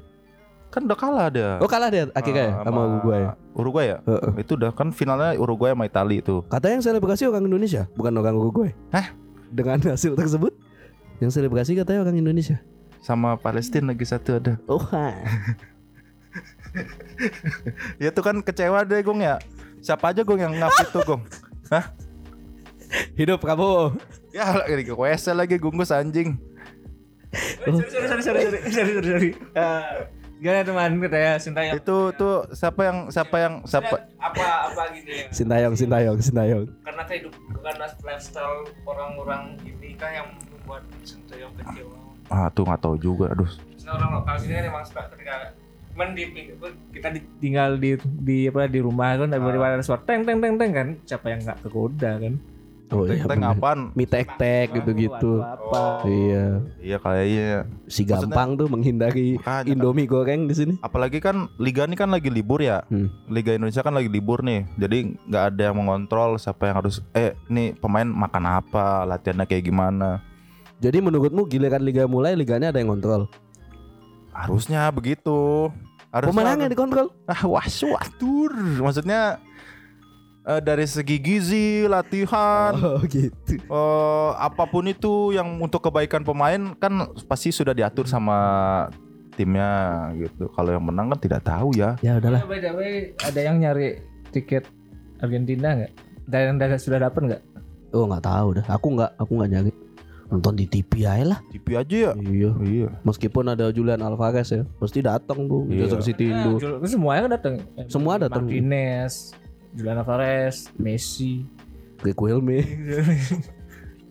Kan 0.72 0.88
udah 0.88 0.96
kalah 0.96 1.28
dia. 1.28 1.60
Oh 1.60 1.68
kalah 1.68 1.92
dia 1.92 2.08
akhirnya 2.16 2.44
ya 2.48 2.54
Ah, 2.56 2.64
sama 2.64 2.80
Uruguay. 2.88 3.20
Uruguay 3.52 3.86
ya? 3.92 3.98
Heeh. 4.08 4.40
Itu 4.40 4.56
udah 4.56 4.72
kan 4.72 4.88
finalnya 4.88 5.36
Uruguay 5.36 5.76
sama 5.76 5.84
Italia 5.84 6.18
itu. 6.24 6.40
Katanya 6.48 6.80
yang 6.80 6.84
selebrasi 6.88 7.22
orang 7.28 7.44
Indonesia, 7.44 7.84
bukan 7.92 8.12
orang 8.16 8.34
Uruguay. 8.40 8.72
Hah? 8.88 9.12
Dengan 9.52 9.76
hasil 9.92 10.16
tersebut, 10.16 10.56
yang 11.20 11.28
selebrasi 11.28 11.76
katanya 11.76 12.08
orang 12.08 12.16
Indonesia. 12.16 12.56
Sama 13.04 13.36
Palestina 13.36 13.92
lagi 13.92 14.08
satu 14.08 14.40
ada. 14.40 14.56
Oh, 14.64 14.80
ha. 14.96 15.12
Ya 18.00 18.08
tuh 18.08 18.24
kan 18.24 18.40
kecewa 18.40 18.80
deh 18.88 19.04
Gong 19.04 19.20
ya. 19.20 19.36
Siapa 19.84 20.16
aja 20.16 20.24
Gong 20.24 20.40
yang 20.40 20.56
ngapit 20.56 20.88
tuh 20.88 21.04
Gong? 21.04 21.22
Hah? 21.68 21.92
hidup 23.16 23.40
Prabowo. 23.40 23.96
Ya 24.32 24.52
lagi 24.52 24.84
ke 24.84 24.92
WC 24.96 25.32
lagi 25.36 25.56
gunggus 25.60 25.92
anjing. 25.92 26.36
Sorry 27.64 27.88
sorry 27.88 28.06
sorry 28.08 28.22
sorry 28.24 28.40
sorry 28.48 28.72
sorry 28.72 28.92
sorry. 28.92 29.04
sorry. 29.04 29.30
Eh, 29.60 30.21
Gimana 30.42 30.66
teman 30.66 30.98
katanya 30.98 31.32
Sintayong? 31.38 31.74
Itu 31.78 31.98
tuh 32.18 32.50
siapa 32.50 32.82
yang 32.82 32.98
siapa 33.14 33.36
yang 33.38 33.54
siapa 33.62 34.10
apa 34.18 34.74
apa 34.74 34.82
gini 34.90 35.22
ya? 35.22 35.26
Sintayong, 35.30 35.74
Sintayong, 35.78 36.18
Sintayong. 36.18 36.66
Karena 36.82 37.02
kehidup 37.06 37.30
karena 37.62 37.86
lifestyle 38.02 38.66
orang-orang 38.82 39.54
ini 39.62 39.94
kan 39.94 40.10
yang 40.10 40.28
membuat 40.50 40.82
Sintayong 41.06 41.54
kecewa. 41.62 41.94
Ah 42.26 42.50
tuh 42.50 42.66
nggak 42.66 42.82
tahu 42.82 42.98
juga. 42.98 43.30
Aduh. 43.30 43.46
Maksudnya 43.46 43.92
orang 44.02 44.10
lokal 44.18 44.34
sini 44.42 44.52
kan 44.58 44.64
emang 44.66 44.82
suka 44.82 45.02
ketika 45.14 45.34
men 45.94 46.10
di 46.18 46.24
kita 46.90 47.08
tinggal 47.38 47.78
di 47.78 47.94
di 48.02 48.50
apa 48.50 48.66
di 48.66 48.80
rumah 48.82 49.14
kan 49.14 49.30
daripada 49.30 49.78
ada 49.78 49.84
suara 49.86 50.02
teng 50.02 50.26
teng 50.26 50.42
teng 50.42 50.58
teng 50.58 50.70
kan 50.74 50.88
siapa 51.06 51.30
yang 51.30 51.38
nggak 51.44 51.62
kegoda 51.62 52.18
kan 52.18 52.34
Oh 52.92 53.08
iya. 53.08 53.24
Teng 53.24 53.40
bener. 53.40 53.56
apaan? 53.56 53.78
Mie 53.96 54.04
tek-tek 54.04 54.76
gitu-gitu. 54.76 55.40
apa 55.40 56.04
Iya. 56.04 56.60
Iya 56.78 56.96
kayaknya. 57.00 57.64
Si 57.88 58.04
gampang 58.04 58.54
tuh 58.60 58.68
menghindari 58.68 59.40
Makanya 59.40 59.64
kan. 59.64 59.72
Indomie 59.72 60.04
goreng 60.04 60.44
di 60.44 60.54
sini. 60.54 60.74
Apalagi 60.84 61.18
kan 61.24 61.48
liga 61.56 61.88
ini 61.88 61.96
kan 61.96 62.12
lagi 62.12 62.28
libur 62.28 62.60
ya. 62.60 62.84
Hmm. 62.92 63.08
Liga 63.32 63.56
Indonesia 63.56 63.80
kan 63.80 63.96
lagi 63.96 64.12
libur 64.12 64.44
nih. 64.44 64.68
Jadi 64.76 65.16
nggak 65.26 65.44
ada 65.56 65.62
yang 65.72 65.76
mengontrol 65.80 66.36
siapa 66.36 66.68
yang 66.68 66.76
harus 66.84 67.00
eh 67.16 67.32
nih 67.48 67.72
pemain 67.80 68.06
makan 68.06 68.44
apa, 68.60 69.08
latihannya 69.08 69.48
kayak 69.48 69.64
gimana. 69.64 70.20
Jadi 70.82 70.98
menurutmu 70.98 71.46
giliran 71.48 71.80
liga 71.80 72.04
mulai 72.04 72.36
liganya 72.36 72.74
ada 72.74 72.82
yang 72.82 72.92
kontrol? 72.92 73.30
Harusnya 74.34 74.90
begitu. 74.92 75.70
Harusnya 76.12 76.44
Pemenangnya 76.44 76.68
dikontrol. 76.68 77.08
Ah, 77.24 77.48
was 77.48 77.80
watur. 77.80 78.52
Maksudnya 78.84 79.40
eh, 80.44 80.60
dari 80.60 80.84
segi 80.84 81.16
gizi, 81.16 81.66
latihan, 81.84 82.72
Oh 82.74 83.02
gitu. 83.08 83.56
eh, 83.56 84.30
apa 84.34 84.64
pun 84.64 84.84
itu 84.84 85.30
yang 85.30 85.58
untuk 85.58 85.82
kebaikan 85.82 86.22
pemain 86.22 86.74
kan 86.74 86.92
pasti 87.24 87.48
sudah 87.48 87.72
diatur 87.72 88.04
sama 88.04 88.38
timnya 89.32 89.70
gitu. 90.14 90.48
Kalau 90.48 90.70
yang 90.70 90.84
menang 90.84 91.08
kan 91.08 91.18
tidak 91.18 91.40
tahu 91.42 91.72
ya. 91.72 91.96
Ya 92.00 92.18
udahlah. 92.18 92.44
By 92.44 92.58
the 92.58 92.72
way, 92.72 92.94
ada 93.18 93.40
yang 93.40 93.56
nyari 93.58 94.02
tiket 94.28 94.68
Argentina 95.18 95.72
nggak? 95.74 95.92
Dan 96.24 96.40
yang 96.44 96.56
udah- 96.58 96.78
sudah 96.78 96.98
dapat 97.00 97.20
nggak? 97.24 97.42
Oh 97.92 98.04
nggak 98.04 98.22
tahu 98.22 98.48
dah. 98.60 98.64
Aku 98.70 98.86
nggak 98.92 99.10
aku 99.16 99.32
nggak 99.36 99.50
nyari. 99.50 99.72
Nonton 100.28 100.56
di 100.56 100.64
TV 100.64 101.04
aja 101.04 101.24
lah. 101.28 101.38
TV 101.48 101.76
aja 101.76 101.96
ya. 102.08 102.12
Iya. 102.16 102.50
Iya. 102.58 102.88
Meskipun 103.04 103.52
ada 103.52 103.68
Julian 103.68 104.00
Alvarez 104.00 104.48
ya, 104.48 104.64
pasti 104.80 105.04
datang 105.04 105.44
tuh 105.44 105.68
Iya. 105.68 105.84
Manchester 105.84 106.00
City 106.02 106.24
Indo. 106.26 106.56
Semuanya 106.82 107.20
kan 107.20 107.32
datang. 107.36 107.54
Semua 107.86 108.16
datang. 108.16 108.48
Martinez, 108.48 109.36
Julian 109.72 109.98
Alvarez, 109.98 110.68
Messi. 110.76 111.44
Helme. 112.02 112.60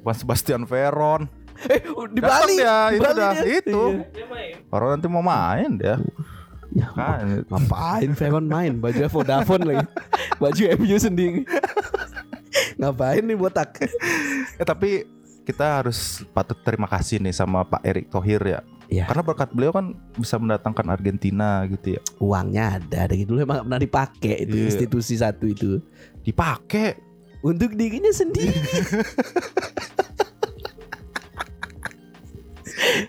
Juan 0.02 0.16
Sebastian 0.22 0.64
Veron. 0.64 1.28
eh, 1.70 1.84
di 2.10 2.20
Datang 2.24 2.48
Bali. 2.48 2.56
Di 2.58 2.96
itu 2.96 3.04
Bali 3.04 3.20
dah, 3.20 3.32
dia. 3.36 3.44
itu. 3.60 3.84
Iya. 4.00 4.26
Orang 4.72 4.90
nanti 4.98 5.08
mau 5.12 5.22
main 5.22 5.70
dia. 5.78 6.00
Ya, 6.72 6.88
Kan. 6.96 7.44
ngapain 7.52 8.12
Veron 8.16 8.48
main? 8.48 8.74
Baju 8.80 8.98
Vodafone 9.12 9.64
lagi. 9.68 9.86
Baju 10.42 10.62
MU 10.80 10.98
sendiri. 10.98 11.44
ngapain 12.80 13.22
nih 13.22 13.38
botak? 13.38 13.76
Eh 14.58 14.66
tapi 14.66 15.04
kita 15.44 15.84
harus 15.84 16.24
patut 16.32 16.56
terima 16.64 16.88
kasih 16.88 17.20
nih 17.20 17.36
sama 17.36 17.68
Pak 17.68 17.84
Erick 17.84 18.08
Thohir 18.10 18.42
ya. 18.42 18.60
Iya. 18.92 19.08
Karena 19.08 19.24
berkat 19.24 19.50
beliau 19.56 19.72
kan 19.72 19.96
bisa 20.20 20.36
mendatangkan 20.36 20.84
Argentina 20.92 21.64
gitu 21.72 21.96
ya. 21.96 22.02
Uangnya 22.20 22.76
ada 22.76 23.08
dari 23.08 23.24
dulu 23.24 23.40
emang 23.40 23.64
pernah 23.64 23.80
dipakai 23.80 24.44
itu 24.44 24.56
Iya. 24.60 24.68
institusi 24.68 25.16
satu 25.16 25.48
itu 25.48 25.80
Dipakai. 26.22 27.10
untuk 27.42 27.74
dirinya 27.74 28.14
sendiri. 28.14 28.54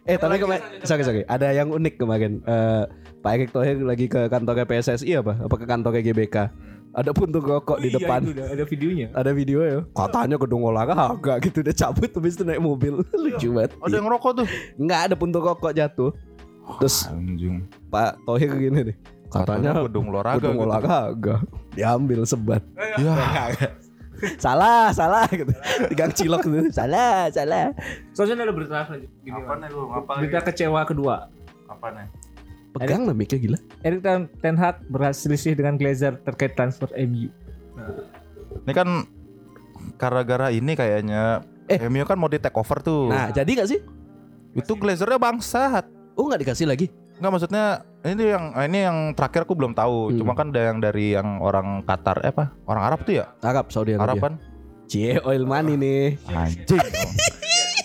eh 0.08 0.16
tapi 0.16 0.36
kemarin 0.40 0.62
sorry 0.84 1.04
sorry 1.04 1.22
ada 1.26 1.52
yang 1.52 1.68
unik 1.68 2.00
kemarin 2.00 2.40
Eh, 2.44 2.84
Pak 3.22 3.32
Erick 3.38 3.50
Thohir 3.54 3.78
lagi 3.78 4.10
ke 4.10 4.26
kantornya 4.26 4.66
PSSI 4.66 5.14
apa 5.14 5.38
apa 5.38 5.54
ke 5.54 5.62
kantornya 5.64 6.02
GBK 6.02 6.36
ada 6.92 7.10
puntung 7.10 7.40
rokok 7.40 7.78
di 7.78 7.88
depan 7.88 8.20
ada 8.22 8.64
videonya. 8.64 9.08
ada 9.12 9.30
video 9.30 9.58
ya 9.60 9.80
katanya 9.90 10.36
gedung 10.36 10.60
olahraga 10.62 11.40
gitu 11.40 11.60
udah 11.60 11.72
cabut 11.72 12.10
habis 12.10 12.36
itu 12.36 12.44
naik 12.44 12.60
mobil 12.60 13.00
lucu 13.22 13.48
banget 13.50 13.72
Ada 13.78 13.94
yang 13.94 14.06
ngerokok 14.06 14.32
tuh. 14.36 14.46
nggak 14.76 15.00
ada 15.02 15.14
puntung 15.14 15.40
rokok 15.40 15.72
jatuh 15.72 16.12
terus 16.78 17.08
Anjing. 17.08 17.64
Pak 17.88 18.20
Thohir 18.22 18.52
gini 18.52 18.80
nih 18.84 18.96
katanya 19.26 19.72
gedung 19.82 20.06
olahraga. 20.08 20.36
gedung 20.38 20.54
gitu. 20.54 20.64
olahraga 20.64 21.34
diambil 21.72 22.20
sebat 22.22 22.62
Ya. 23.00 23.16
salah 24.38 24.92
salah 24.92 25.26
gitu 25.26 25.50
di 25.82 25.94
gang 25.96 26.12
cilok 26.12 26.44
gitu 26.44 26.70
salah 26.70 27.26
salah 27.28 27.72
Soalnya 28.12 28.44
ada 28.44 28.54
berita 28.54 28.84
apa 28.84 28.94
gini. 29.00 29.32
Apa 29.32 29.52
nih 29.56 29.68
lu? 29.72 29.82
Apa 29.88 30.12
Berita 30.20 30.38
kecewa 30.44 30.80
kedua. 30.84 31.26
Apa 31.66 31.86
nih? 31.90 32.06
Pegang 32.72 33.04
lah 33.04 33.14
mic 33.14 33.32
gila 33.32 33.58
Erik 33.84 34.00
Ten, 34.40 34.56
Hag 34.56 34.80
berselisih 34.88 35.52
dengan 35.56 35.76
Glazer 35.76 36.16
terkait 36.24 36.56
transfer 36.56 36.88
MU. 36.96 37.28
Ini 38.64 38.72
kan 38.72 38.88
gara-gara 39.96 40.48
ini 40.52 40.72
kayaknya 40.76 41.44
Eh. 41.70 41.78
MU 41.88 42.02
kan 42.04 42.18
mau 42.18 42.26
di 42.26 42.42
take 42.42 42.58
over 42.58 42.82
tuh. 42.82 43.06
nah 43.08 43.30
jadi 43.30 43.48
gak 43.62 43.68
sih 43.70 43.80
itu 44.52 44.72
glazernya 44.76 45.16
bangsat. 45.16 45.86
oh 46.18 46.28
nggak 46.28 46.44
dikasih 46.44 46.68
lagi 46.68 46.90
Enggak 47.22 47.32
maksudnya 47.38 47.64
ini 48.02 48.24
yang 48.34 48.44
ini 48.66 48.78
yang 48.82 48.98
terakhir 49.14 49.46
aku 49.46 49.54
belum 49.54 49.78
tahu. 49.78 50.10
Hmm. 50.10 50.18
Cuma 50.18 50.32
kan 50.34 50.50
ada 50.50 50.74
yang 50.74 50.82
dari 50.82 51.14
yang 51.14 51.38
orang 51.38 51.86
Qatar 51.86 52.18
eh 52.26 52.34
apa? 52.34 52.50
Orang 52.66 52.82
Arab 52.82 53.06
tuh 53.06 53.14
ya? 53.22 53.30
Arab 53.46 53.70
Saudi 53.70 53.94
Arab 53.94 54.18
Arabia 54.18 54.22
kan? 54.26 54.34
cie 54.90 55.22
oil 55.22 55.46
money 55.46 55.78
nih 55.78 56.18
Anjing. 56.26 56.82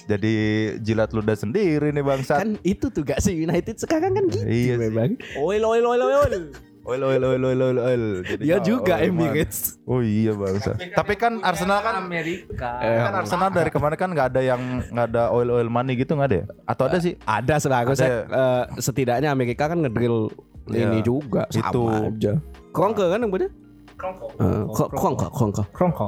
Jadi 0.08 0.34
jilat 0.80 1.12
ludah 1.12 1.36
sendiri 1.36 1.92
nih 1.92 2.00
bangsat. 2.00 2.40
kan 2.40 2.50
itu 2.64 2.88
tuh 2.88 3.04
gak 3.04 3.20
sih 3.20 3.36
United 3.36 3.76
sekarang 3.76 4.12
kan 4.12 4.24
gitu 4.28 4.42
Iya 4.42 4.74
sih. 4.74 4.80
memang 4.80 5.20
Oil 5.36 5.62
oil 5.62 5.84
oil 5.86 6.02
oil. 6.02 6.44
Oil 6.88 7.04
oil 7.04 7.20
oil 7.22 7.44
oil 7.44 7.60
oil 7.62 7.78
oil. 7.78 8.04
Jadi 8.24 8.48
dia 8.48 8.56
oh, 8.56 8.64
juga 8.64 8.96
oil 8.96 9.12
man. 9.12 9.28
Emirates 9.28 9.76
Oh 9.84 10.00
iya 10.00 10.32
bangsat. 10.32 10.80
Tapi 10.96 11.14
kan 11.14 11.44
Arsenal 11.44 11.84
kan 11.84 12.00
Amerika. 12.00 12.80
Eh, 12.80 12.96
kan 12.98 13.14
Arsenal 13.18 13.52
dari 13.52 13.68
kemarin 13.68 13.98
kan 13.98 14.10
nggak 14.10 14.28
ada 14.32 14.42
yang 14.42 14.62
nggak 14.88 15.08
ada 15.12 15.24
oil 15.30 15.52
oil 15.52 15.68
money 15.68 15.94
gitu 15.94 16.16
nggak 16.16 16.30
ada 16.32 16.38
ya? 16.40 16.46
Atau 16.64 16.88
ada 16.88 16.98
sih? 16.98 17.20
ada 17.22 17.60
seharusnya 17.60 18.10
eh, 18.24 18.64
setidaknya 18.80 19.30
Amerika 19.30 19.68
kan 19.68 19.84
ngedrill 19.84 20.32
Iya. 20.68 20.92
ini 20.92 21.00
juga 21.00 21.48
sama 21.48 21.72
Itu. 21.72 21.84
aja 21.88 22.34
Kronke 22.72 23.00
kan 23.00 23.20
yang 23.20 23.32
punya 23.32 23.48
Krongko. 23.96 24.26
Eh, 24.36 24.64
Kro- 24.72 24.92
Kronke 24.92 25.28
Kronke 25.32 25.64
Krongko. 25.72 26.08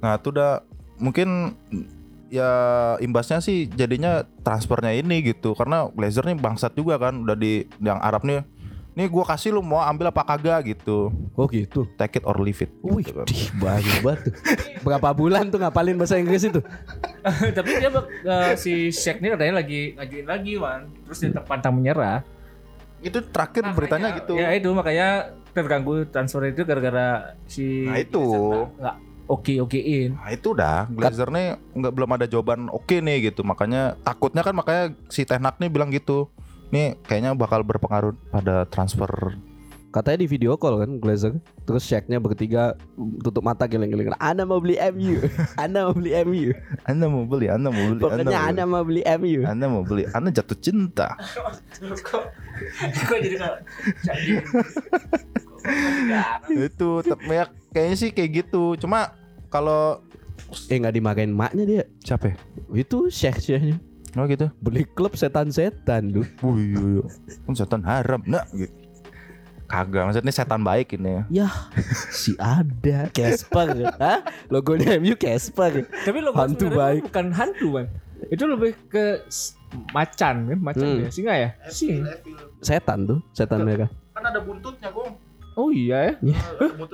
Nah 0.00 0.16
itu 0.16 0.28
udah 0.32 0.64
mungkin 0.96 1.52
ya 2.34 2.50
imbasnya 2.98 3.38
sih 3.38 3.70
jadinya 3.70 4.12
transfernya 4.42 4.90
ini 4.90 5.22
gitu 5.22 5.54
karena 5.54 5.86
Glazer 5.88 6.26
nih 6.26 6.34
bangsat 6.34 6.74
juga 6.74 6.98
kan 6.98 7.22
udah 7.22 7.38
di 7.38 7.62
yang 7.78 8.02
Arab 8.02 8.26
nih 8.26 8.42
nih 8.92 9.06
gua 9.06 9.22
kasih 9.24 9.50
lu 9.50 9.62
mau 9.62 9.82
ambil 9.82 10.06
apa 10.08 10.22
kagak 10.24 10.70
gitu 10.70 11.10
oh 11.34 11.46
gitu 11.46 11.82
take 11.94 12.18
it 12.18 12.24
or 12.26 12.38
leave 12.38 12.58
it 12.58 12.70
Wih, 12.80 13.02
gitu 13.02 13.14
kan. 13.16 13.26
dih, 13.26 13.46
bagus 13.58 13.96
banget 14.00 14.20
tuh. 14.22 14.32
Berapa 14.82 15.08
bulan 15.10 15.50
tuh 15.50 15.58
ngapalin 15.58 15.94
bahasa 15.94 16.14
Inggris 16.14 16.42
itu? 16.42 16.62
Tapi 17.58 17.70
dia 17.74 17.90
eh, 17.90 18.54
si 18.54 18.90
Sheikh 18.90 19.18
ini 19.18 19.34
katanya 19.34 19.58
lagi 19.58 19.94
ngajuin 19.94 20.26
lagi 20.26 20.52
Wan. 20.54 20.80
Terus 21.06 21.18
dia 21.20 21.30
terpantang 21.32 21.74
menyerah. 21.74 22.22
itu 23.00 23.18
terakhir 23.20 23.68
beritanya 23.74 24.16
gitu 24.16 24.32
Ya 24.32 24.48
itu 24.54 24.70
makanya 24.70 25.28
terganggu 25.50 26.08
transfer 26.08 26.40
itu 26.46 26.62
gara-gara 26.62 27.34
si 27.44 27.84
Nah, 27.84 27.98
itu. 27.98 28.22
nggak 28.74 28.96
oke 29.28 29.54
okein. 29.64 30.16
Nah 30.16 30.30
itu 30.32 30.52
udah. 30.52 30.88
Glazer 30.90 31.28
nih 31.32 31.56
nggak 31.76 31.92
belum 31.92 32.10
ada 32.14 32.26
jawaban 32.28 32.68
oke 32.70 33.00
nih 33.00 33.32
gitu. 33.32 33.44
Makanya 33.44 33.96
takutnya 34.04 34.42
kan 34.44 34.54
makanya 34.56 34.84
si 35.08 35.24
Tehnak 35.24 35.56
nih 35.60 35.70
bilang 35.72 35.90
gitu. 35.92 36.28
Nih 36.72 36.96
kayaknya 37.06 37.36
bakal 37.36 37.64
berpengaruh 37.64 38.16
pada 38.32 38.64
transfer. 38.68 39.36
Katanya 39.94 40.26
di 40.26 40.28
video 40.28 40.58
call 40.58 40.82
kan 40.82 40.90
Glazer. 40.98 41.38
Terus 41.64 41.86
Shaq-nya 41.86 42.18
bertiga 42.18 42.74
tutup 43.22 43.46
mata 43.46 43.62
geleng-geleng. 43.70 44.10
Anda 44.18 44.42
mau 44.42 44.58
beli 44.58 44.74
MU 44.90 45.22
Anda 45.62 45.86
mau 45.86 45.94
beli 45.94 46.10
MU 46.26 46.50
Anda 46.82 47.06
mau 47.06 47.24
beli 47.24 47.46
Anda 47.46 47.68
mau 47.70 47.84
beli 47.94 48.02
Pokoknya 48.02 48.40
Anda 48.42 48.62
mau 48.66 48.82
mau 48.82 48.84
beli 48.84 49.02
MU. 49.06 49.40
Anda 49.46 49.66
mau 49.70 49.82
beli. 49.86 50.02
Anda 50.10 50.34
jatuh 50.34 50.58
cinta. 50.58 51.14
Kok 51.80 52.24
kok 53.06 53.18
jadi 53.22 53.38
itu 56.50 56.90
tapi 57.02 57.32
ya 57.32 57.44
kayaknya 57.70 57.96
sih 57.96 58.10
kayak 58.10 58.30
gitu 58.44 58.76
cuma 58.76 59.12
kalau 59.48 60.02
Eh 60.68 60.76
gak 60.76 60.92
dimarahin 60.92 61.30
maknya 61.30 61.62
dia 61.64 61.82
siapa 62.02 62.34
ya? 62.34 62.36
Itu 62.74 63.06
Shaq-nya 63.06 63.78
oh 64.14 64.26
gitu 64.26 64.50
Beli 64.58 64.82
klub 64.84 65.14
setan-setan 65.14 66.10
lu 66.10 66.22
Wih, 66.42 66.74
iya, 66.74 66.82
iya. 67.00 67.04
kan 67.46 67.54
setan 67.54 67.82
haram 67.82 68.20
nah 68.26 68.42
gitu 68.50 68.70
kagak 69.64 70.04
maksudnya 70.04 70.30
setan 70.30 70.60
baik 70.60 70.94
ini 70.94 71.24
Ya 71.32 71.48
si 72.12 72.34
ada 72.36 73.08
Casper 73.10 73.88
Hah? 73.96 74.20
Logonya 74.52 75.00
MU 75.00 75.16
Casper 75.16 75.86
Tapi 75.86 76.18
lo 76.20 76.34
Hantu 76.34 76.68
baik. 76.68 77.08
bukan 77.08 77.26
hantu 77.32 77.66
man. 77.80 77.86
Itu 78.28 78.44
lebih 78.44 78.76
ke 78.86 79.24
macan 79.90 80.34
kan, 80.50 80.58
macan 80.60 80.86
Hmm. 80.86 81.02
ya, 81.02 81.08
singa 81.10 81.34
ya? 81.34 81.50
Singa. 81.66 82.12
Setan 82.60 83.06
tuh 83.06 83.18
Setan 83.32 83.64
mereka 83.64 83.88
kan 84.14 84.22
ada 84.24 84.38
buntutnya 84.38 84.94
gong 84.94 85.10
Oh 85.54 85.70
iya 85.70 86.14
ya. 86.18 86.34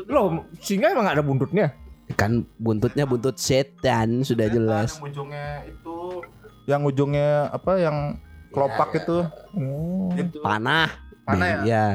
Loh, 0.07 0.45
singa 0.59 0.93
emang 0.93 1.09
ada 1.09 1.21
buntutnya? 1.21 1.73
Kan 2.13 2.45
buntutnya 2.57 3.07
buntut 3.07 3.39
setan 3.39 4.21
Sudah 4.21 4.47
jelas. 4.47 4.97
yang 4.97 5.07
ujungnya 5.07 5.47
itu. 5.65 5.99
Yang 6.67 6.81
ujungnya 6.87 7.31
apa 7.49 7.73
yang 7.77 7.97
kelopak 8.51 8.91
itu? 8.95 9.19
Oh. 9.55 10.11
itu. 10.13 10.39
Panah. 10.41 10.91
Panah 11.25 11.47
ya? 11.47 11.59
Iya. 11.65 11.87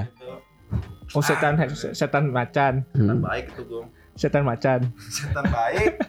Oh 1.14 1.22
setan 1.22 1.54
setan 1.94 2.34
macan, 2.34 2.82
Hmm. 2.98 3.22
baik 3.22 3.54
itu 3.54 3.62
gong 3.70 3.88
setan 4.18 4.42
macan. 4.42 4.90
setan 5.06 5.46
baik. 5.46 6.02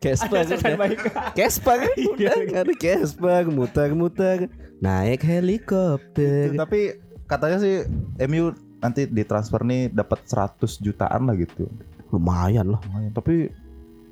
Casper 0.00 0.40
Ada 0.40 0.56
setan 0.56 0.74
baik. 0.80 0.98
Casper 1.36 1.78
udah 2.08 2.34
nggak 2.48 2.62
ada 2.64 2.74
Casper 2.74 3.42
muter-muter. 3.52 4.48
Naik 4.80 5.20
helikopter. 5.20 6.56
Tapi 6.56 6.96
katanya 7.28 7.60
sih 7.60 7.84
MU 8.24 8.56
nanti 8.80 9.04
ditransfer 9.06 9.60
nih 9.62 9.92
dapat 9.92 10.24
100 10.24 10.80
jutaan 10.80 11.28
lah 11.28 11.36
gitu. 11.36 11.68
Lumayan 12.10 12.74
lah. 12.74 12.80
Lumayan. 12.88 13.12
tapi 13.12 13.52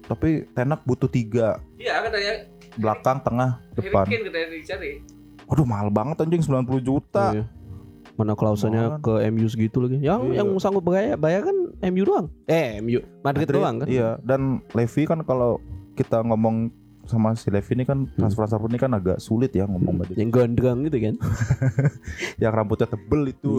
tapi 0.05 0.49
Tenak 0.57 0.85
butuh 0.89 1.09
tiga. 1.09 1.61
Iya 1.77 2.01
katanya 2.01 2.33
belakang 2.79 3.19
tengah 3.21 3.51
depan. 3.77 4.05
Katanya 4.09 4.49
dicari. 4.49 5.05
Waduh 5.49 5.67
mahal 5.69 5.89
banget 5.89 6.21
anjing 6.23 6.45
90 6.45 6.81
juta. 6.81 7.27
Iya. 7.35 7.45
mana 8.19 8.35
klausulnya 8.35 8.99
ke 8.99 9.31
MU 9.31 9.47
segitu 9.47 9.79
lagi. 9.79 10.03
Yang 10.03 10.35
Iya. 10.35 10.43
yang 10.43 10.49
sanggup 10.59 10.83
bayar 10.83 11.15
bayar 11.15 11.47
kan 11.47 11.55
MU 11.87 12.03
doang? 12.03 12.27
Eh 12.51 12.83
MU 12.83 12.99
Madrid, 13.23 13.47
doang 13.47 13.79
kan? 13.79 13.87
Iya. 13.87 14.19
Dan 14.27 14.59
Levi 14.75 15.07
kan 15.07 15.23
kalau 15.23 15.63
kita 15.95 16.27
ngomong 16.27 16.75
sama 17.09 17.33
si 17.33 17.49
Levi 17.49 17.73
ini 17.73 17.85
kan 17.85 18.05
transfer 18.13 18.45
transfer 18.45 18.69
ini 18.69 18.77
kan 18.77 18.93
agak 18.93 19.17
sulit 19.19 19.51
ya 19.51 19.65
ngomong 19.65 20.05
dia. 20.07 20.21
yang 20.21 20.29
gondrong 20.29 20.85
gitu 20.85 20.99
kan 21.01 21.15
Yang 22.43 22.53
rambutnya 22.53 22.87
tebel 22.87 23.23
itu 23.29 23.59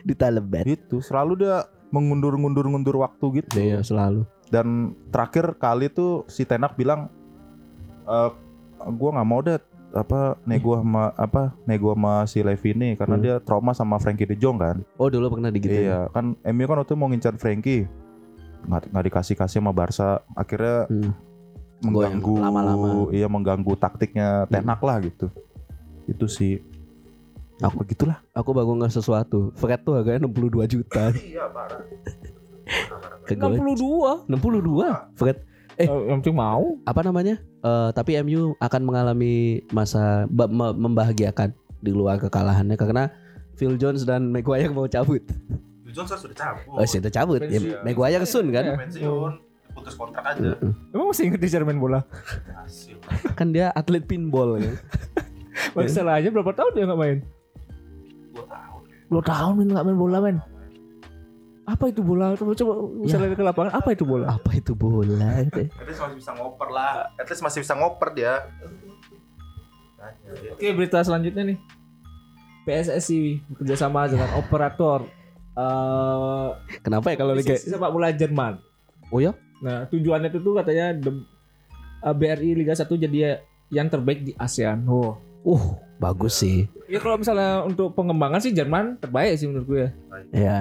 di 0.00 0.14
Taliban 0.16 0.64
itu 0.66 0.98
selalu 0.98 1.44
dia 1.44 1.68
mengundur-ngundur-ngundur 1.92 2.96
waktu 2.98 3.44
gitu. 3.44 3.48
Iya 3.54 3.84
selalu. 3.84 4.24
Dan 4.48 4.96
terakhir 5.08 5.56
kali 5.56 5.88
tuh 5.88 6.24
si 6.26 6.42
Tenak 6.42 6.72
bilang 6.72 7.12
e, 8.02 8.16
gua 8.90 9.10
nggak 9.12 9.28
mau 9.28 9.40
deh 9.40 9.60
apa 9.92 10.40
nego 10.42 10.80
sama 10.80 11.12
apa 11.12 11.52
nego 11.62 11.92
sama 11.92 12.24
si 12.24 12.40
Levi 12.40 12.72
ini 12.72 12.96
karena 12.96 13.16
Hmm. 13.16 13.24
dia 13.24 13.34
trauma 13.38 13.72
sama 13.72 14.00
Frankie 14.00 14.24
De 14.24 14.32
Jong 14.34 14.56
kan. 14.56 14.80
Oh 14.96 15.12
dulu 15.12 15.28
pernah 15.30 15.52
digituin. 15.52 15.84
Iya, 15.84 16.08
kan 16.08 16.32
MU 16.42 16.64
kan 16.64 16.80
waktu 16.80 16.88
itu 16.88 16.96
mau 16.96 17.08
ngincar 17.08 17.36
Frankie. 17.36 17.84
Nggak, 18.62 18.88
nggak 18.88 19.04
dikasih 19.04 19.34
kasih 19.36 19.58
sama 19.60 19.72
Barca. 19.72 20.24
Akhirnya 20.32 20.88
Hmm. 20.88 21.12
Mengganggu 21.82 22.34
lama-lama. 22.38 22.88
iya 23.10 23.26
mengganggu 23.26 23.72
taktiknya 23.74 24.46
Tenak 24.46 24.78
lah 24.78 24.96
gitu. 25.00 25.26
Itu 26.04 26.26
sih. 26.26 26.62
Aku- 27.58 27.78
Apa 27.78 27.86
gitulah. 27.86 28.18
Aku 28.32 28.50
baru 28.50 28.74
nggak 28.74 28.90
sesuatu. 28.90 29.50
Fred 29.54 29.82
tuh 29.82 29.94
harganya 29.94 30.24
62 30.24 30.66
juta. 30.68 31.10
Iya, 31.22 31.46
parah. 31.48 31.82
Gue 33.24 33.58
62. 33.58 34.26
62. 34.26 35.14
Fred 35.14 35.38
Eh. 35.72 35.88
Eh, 35.88 36.00
yang 36.06 36.20
penting 36.20 36.36
mau. 36.36 36.76
apa 36.84 37.00
namanya? 37.00 37.40
Eh, 37.40 37.90
tapi 37.92 38.12
MU 38.20 38.52
akan 38.58 38.80
mengalami 38.82 39.34
masa 39.70 40.28
ba- 40.28 40.44
me- 40.46 40.76
membahagiakan 40.76 41.48
di 41.78 41.90
luar 41.90 42.20
kekalahannya 42.20 42.76
karena 42.76 43.08
Phil 43.54 43.74
Jones 43.76 44.04
dan 44.04 44.28
Maguire 44.28 44.68
mau 44.68 44.84
cabut. 44.84 45.24
Johnson 45.88 46.18
sudah 46.18 46.34
cabut. 46.34 46.72
Oh, 46.72 46.84
sudah 46.84 47.08
cabut. 47.10 47.40
Ya, 47.40 47.48
Pensiun. 47.48 47.80
Maguire 47.84 48.24
sun 48.24 48.46
kan? 48.48 48.64
pensiun, 48.76 49.32
putus 49.72 49.94
kontrak 49.96 50.24
aja. 50.36 50.56
Emang 50.92 51.10
masih 51.10 51.28
inget 51.28 51.40
dia 51.40 51.58
cara 51.58 51.64
main 51.66 51.80
bola? 51.80 52.00
Hasil. 52.56 52.96
Kan 53.34 53.50
dia 53.50 53.72
atlet 53.72 54.04
pinball 54.04 54.60
ya. 54.60 54.72
Masalahnya 55.76 56.30
berapa 56.32 56.52
tahun 56.52 56.72
dia 56.76 56.84
nggak 56.88 57.00
main? 57.00 57.18
Dua 58.32 58.44
tahun. 58.48 58.80
Dua 59.08 59.22
tahun 59.24 59.52
main 59.58 59.68
nggak 59.72 59.86
main 59.88 59.98
bola 59.98 60.18
men. 60.20 60.38
Apa 61.62 61.88
itu 61.88 62.02
bola? 62.02 62.34
Coba 62.34 62.52
coba 62.58 62.72
misalnya 63.00 63.38
ke 63.38 63.44
lapangan 63.44 63.72
apa 63.72 63.88
itu 63.94 64.04
bola? 64.04 64.26
Apa 64.34 64.50
itu 64.58 64.72
bola? 64.74 65.46
At 65.46 65.54
least 65.86 66.00
masih 66.02 66.16
bisa 66.18 66.32
ngoper 66.34 66.68
lah. 66.68 67.08
At 67.16 67.26
least 67.30 67.42
masih 67.42 67.60
bisa 67.62 67.74
ngoper 67.78 68.08
dia. 68.12 68.44
Oke 70.52 70.68
berita 70.74 70.98
selanjutnya 71.06 71.54
nih. 71.54 71.58
PSSI 72.62 73.42
bekerja 73.50 73.74
sama 73.74 74.06
dengan 74.06 74.30
operator 74.38 75.02
eh 75.52 76.48
Kenapa 76.80 77.12
ya 77.12 77.16
kalau 77.20 77.36
Liga 77.36 77.58
sepak 77.58 77.90
bola 77.92 78.08
Jerman. 78.14 78.56
Oh 79.12 79.20
ya? 79.20 79.36
Nah 79.62 79.86
tujuannya 79.86 80.28
itu 80.28 80.38
tuh 80.38 80.54
katanya 80.54 80.92
the- 80.92 81.24
eh, 82.02 82.12
BRI 82.12 82.50
Liga 82.54 82.74
1 82.74 82.98
jadi 82.98 83.38
yang 83.70 83.86
terbaik 83.86 84.20
di 84.22 84.32
ASEAN. 84.34 84.84
Oh. 84.84 85.16
Uh, 85.42 85.74
bagus 85.96 86.38
sih. 86.38 86.70
Ya 86.86 86.98
kalau 86.98 87.18
misalnya 87.18 87.62
untuk 87.62 87.94
pengembangan 87.94 88.38
sih 88.38 88.50
Jerman 88.50 88.94
terbaik 88.98 89.34
sih 89.34 89.46
menurut 89.46 89.66
gue 89.66 89.80
ya. 89.80 89.90
Ya. 90.30 90.58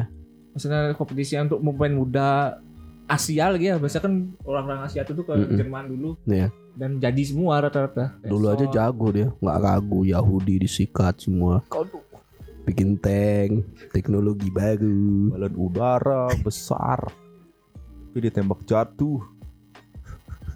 Maksudnya 0.51 0.93
kompetisi 0.93 1.37
untuk 1.37 1.61
pemain 1.61 1.91
muda 1.91 2.57
Asia 3.05 3.51
lagi 3.51 3.69
ya. 3.69 3.77
Biasanya 3.77 4.03
kan 4.05 4.13
orang-orang 4.41 4.81
Asia 4.85 5.03
itu 5.03 5.13
tuh 5.13 5.21
ke 5.21 5.33
Mm-mm. 5.33 5.53
Jerman 5.53 5.85
dulu 5.87 6.09
Iya. 6.25 6.49
dan 6.73 6.97
jadi 6.97 7.21
semua 7.21 7.61
rata-rata. 7.61 8.17
Dulu 8.23 8.45
aja 8.47 8.65
jago 8.65 9.11
dia, 9.11 9.29
nggak 9.37 9.59
ragu 9.59 10.01
Yahudi 10.01 10.61
disikat 10.61 11.19
semua. 11.19 11.61
Bikin 12.61 12.97
tank, 12.97 13.65
teknologi 13.89 14.49
baru. 14.49 15.29
Balon 15.29 15.55
udara 15.57 16.29
besar. 16.41 17.05
Tapi 18.11 18.19
ditembak 18.21 18.67
jatuh. 18.67 19.23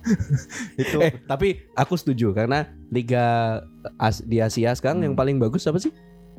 itu 0.77 0.97
Eh, 0.99 1.15
tapi 1.25 1.65
aku 1.71 1.95
setuju 1.95 2.29
karena 2.29 2.67
liga 2.87 3.57
As- 3.97 4.21
di 4.21 4.37
Asia 4.37 4.75
sekarang 4.75 4.99
Hmm. 4.99 5.05
yang 5.07 5.15
paling 5.15 5.39
bagus 5.39 5.63
apa 5.63 5.79
sih? 5.79 5.89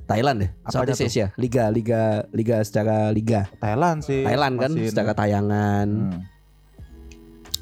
Thailand 0.04 0.38
ya, 0.38 0.48
Apa 0.62 0.86
Southeast? 0.86 1.02
Asia, 1.02 1.34
liga, 1.34 1.66
liga, 1.66 2.02
liga 2.30 2.62
secara 2.62 3.10
liga. 3.10 3.50
Thailand 3.56 4.04
sih. 4.04 4.22
Thailand 4.22 4.54
kan 4.54 4.70
masih- 4.70 4.86
secara 4.86 5.12
tayangan. 5.12 5.88
Hmm. 5.88 6.20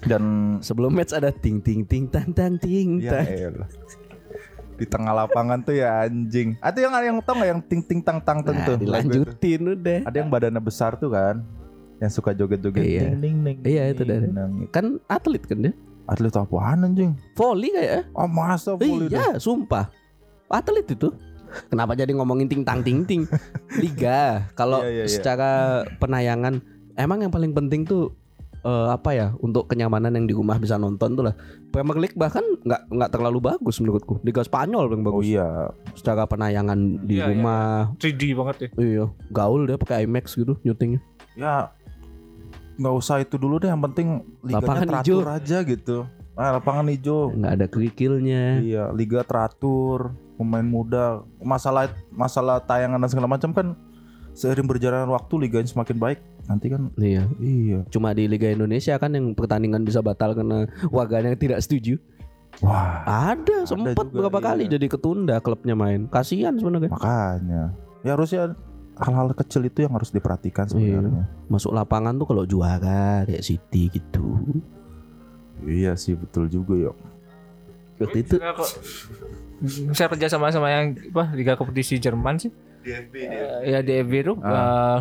Dan 0.04 0.22
Sebelum 0.60 0.92
match 0.92 1.14
ada 1.14 1.32
ting 1.32 1.62
ting 1.62 1.80
ting 1.80 2.04
tang 2.04 2.28
tang 2.28 2.58
ting 2.58 3.00
ya 3.00 3.16
tang. 3.16 3.24
elah. 3.24 3.70
di 4.74 4.84
tengah 4.84 5.14
lapangan 5.14 5.62
tuh 5.62 5.72
ya 5.72 6.02
anjing. 6.02 6.58
Ada 6.58 6.82
yang 6.82 6.92
yang 6.98 7.16
tau 7.22 7.32
nggak 7.32 7.46
yang 7.48 7.62
ting 7.62 7.78
ting 7.80 8.02
tang 8.02 8.18
tang 8.18 8.42
Nah, 8.42 8.66
tuh. 8.66 8.74
dilanjutin 8.76 9.62
udah. 9.70 10.02
Ada 10.02 10.16
yang 10.18 10.28
badannya 10.28 10.58
besar 10.58 10.98
tuh 10.98 11.14
kan. 11.14 11.46
Yang 12.04 12.12
suka 12.14 12.30
joget-joget 12.32 12.84
Iya. 12.84 13.00
ding 13.08 13.18
ding 13.18 13.36
ding. 13.40 13.58
Iya, 13.64 13.82
itu 13.90 14.02
dari-. 14.02 14.28
Kan 14.68 15.00
atlet 15.06 15.40
kan 15.42 15.58
dia. 15.60 15.72
Atlet 16.04 16.30
apaan 16.30 16.84
anjing? 16.84 17.16
Volley 17.32 17.72
kayak. 17.72 18.12
Oh 18.12 18.28
masa 18.28 18.76
volley 18.76 19.08
deh? 19.08 19.16
Iya, 19.16 19.38
sumpah. 19.38 19.88
Atlet 20.46 20.84
itu. 20.86 21.08
Kenapa 21.66 21.94
jadi 21.94 22.12
ngomongin 22.12 22.44
ting 22.44 22.60
tang 22.60 22.80
ting 22.80 23.02
ting? 23.02 23.24
Liga. 23.80 24.44
Kalau 24.52 24.82
Iya, 24.82 24.90
iya, 24.90 25.02
iya. 25.02 25.08
secara 25.08 25.50
penayangan 25.96 26.60
emang 26.94 27.18
yang 27.20 27.30
paling 27.30 27.50
penting 27.52 27.82
tuh 27.82 28.12
eh, 28.60 28.88
apa 28.90 29.12
ya 29.12 29.26
untuk 29.38 29.64
kenyamanan 29.64 30.12
yang 30.12 30.24
di 30.24 30.32
rumah 30.32 30.56
bisa 30.56 30.74
nonton 30.74 31.14
tuh 31.14 31.24
lah. 31.24 31.34
Premier 31.68 31.98
League 31.98 32.16
bahkan 32.16 32.42
nggak 32.60 32.90
nggak 32.90 33.10
terlalu 33.10 33.38
bagus 33.40 33.78
menurutku. 33.78 34.20
Liga 34.20 34.40
Spanyol 34.40 34.88
yang 34.88 35.02
Oh 35.02 35.08
bagus. 35.14 35.24
iya. 35.26 35.48
Secara 35.92 36.24
penayangan 36.24 36.78
di 37.00 37.16
Iya, 37.16 37.22
iya, 37.22 37.26
rumah. 37.30 37.94
3D 37.96 38.22
banget 38.34 38.56
ya. 38.58 38.68
Iya, 38.76 39.04
gaul 39.30 39.64
dia 39.64 39.76
pakai 39.76 40.04
IMAX 40.04 40.34
gitu 40.34 40.56
nyutingnya. 40.60 41.00
Ya 41.34 41.70
nggak 42.74 42.94
usah 42.94 43.16
itu 43.20 43.36
dulu 43.36 43.58
deh. 43.58 43.68
Yang 43.68 43.82
penting 43.90 44.08
liganya 44.42 44.60
Lapangan 44.60 44.86
teratur 44.86 45.22
hijau. 45.22 45.36
aja 45.36 45.58
gitu. 45.62 45.96
Ah, 46.34 46.50
lapangan 46.52 46.86
hijau. 46.90 47.30
Nggak 47.30 47.52
ada 47.52 47.66
kerikilnya. 47.66 48.42
Iya, 48.58 48.84
liga 48.90 49.22
teratur, 49.22 50.12
pemain 50.34 50.66
muda. 50.66 51.22
Masalah 51.38 51.88
masalah 52.10 52.58
tayangan 52.58 52.98
dan 52.98 53.10
segala 53.10 53.28
macam 53.30 53.50
kan 53.50 53.66
seiring 54.34 54.66
berjalan 54.66 55.06
waktu 55.06 55.34
liganya 55.38 55.70
semakin 55.70 55.94
baik. 55.94 56.18
Nanti 56.44 56.66
kan 56.68 56.90
Iya. 56.98 57.30
iya. 57.38 57.80
Cuma 57.88 58.10
di 58.12 58.26
Liga 58.26 58.50
Indonesia 58.50 58.98
kan 58.98 59.14
yang 59.14 59.32
pertandingan 59.32 59.86
bisa 59.86 60.02
batal 60.02 60.34
karena 60.34 60.66
warganya 60.90 61.30
yang 61.30 61.40
tidak 61.40 61.62
setuju. 61.62 61.96
Wah, 62.62 63.02
Ada 63.34 63.66
sempat 63.66 64.10
berapa 64.10 64.38
iya. 64.38 64.46
kali 64.46 64.62
jadi 64.68 64.86
ketunda 64.86 65.38
klubnya 65.38 65.74
main. 65.74 66.06
Kasihan 66.06 66.54
sebenarnya. 66.54 66.90
makanya. 66.90 67.62
Ya 68.02 68.10
harusnya 68.14 68.52
hal-hal 68.96 69.34
kecil 69.34 69.62
itu 69.62 69.82
yang 69.82 69.92
harus 69.92 70.08
diperhatikan 70.08 70.66
sebenarnya. 70.66 71.26
Masuk 71.46 71.70
lapangan 71.70 72.14
tuh 72.14 72.26
kalau 72.26 72.44
juara 72.44 73.22
kayak 73.22 73.42
City 73.42 73.90
gitu. 73.90 74.38
Iya 75.60 75.94
sih 75.94 76.14
betul 76.14 76.46
juga 76.46 76.74
ya. 76.76 76.92
Waktu 77.96 78.18
itu 78.20 78.34
saya 79.96 80.08
kerja 80.08 80.26
sama 80.28 80.50
sama 80.50 80.68
yang 80.68 80.84
apa 81.08 81.32
liga 81.32 81.54
kompetisi 81.54 81.96
Jerman 81.96 82.36
sih. 82.36 82.50
Eh, 82.84 83.08
ya 83.64 83.80
DFB 83.80 84.12
itu 84.20 84.32
Ah. 84.38 84.52
eh, 84.52 84.98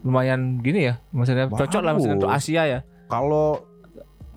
lumayan 0.00 0.58
gini 0.58 0.86
ya. 0.86 1.02
Maksudnya 1.10 1.48
cocok 1.48 1.80
lah 1.80 1.92
maksudnya 1.92 2.16
untuk. 2.16 2.30
Asia 2.30 2.62
ya. 2.64 2.80
Kalau 3.08 3.64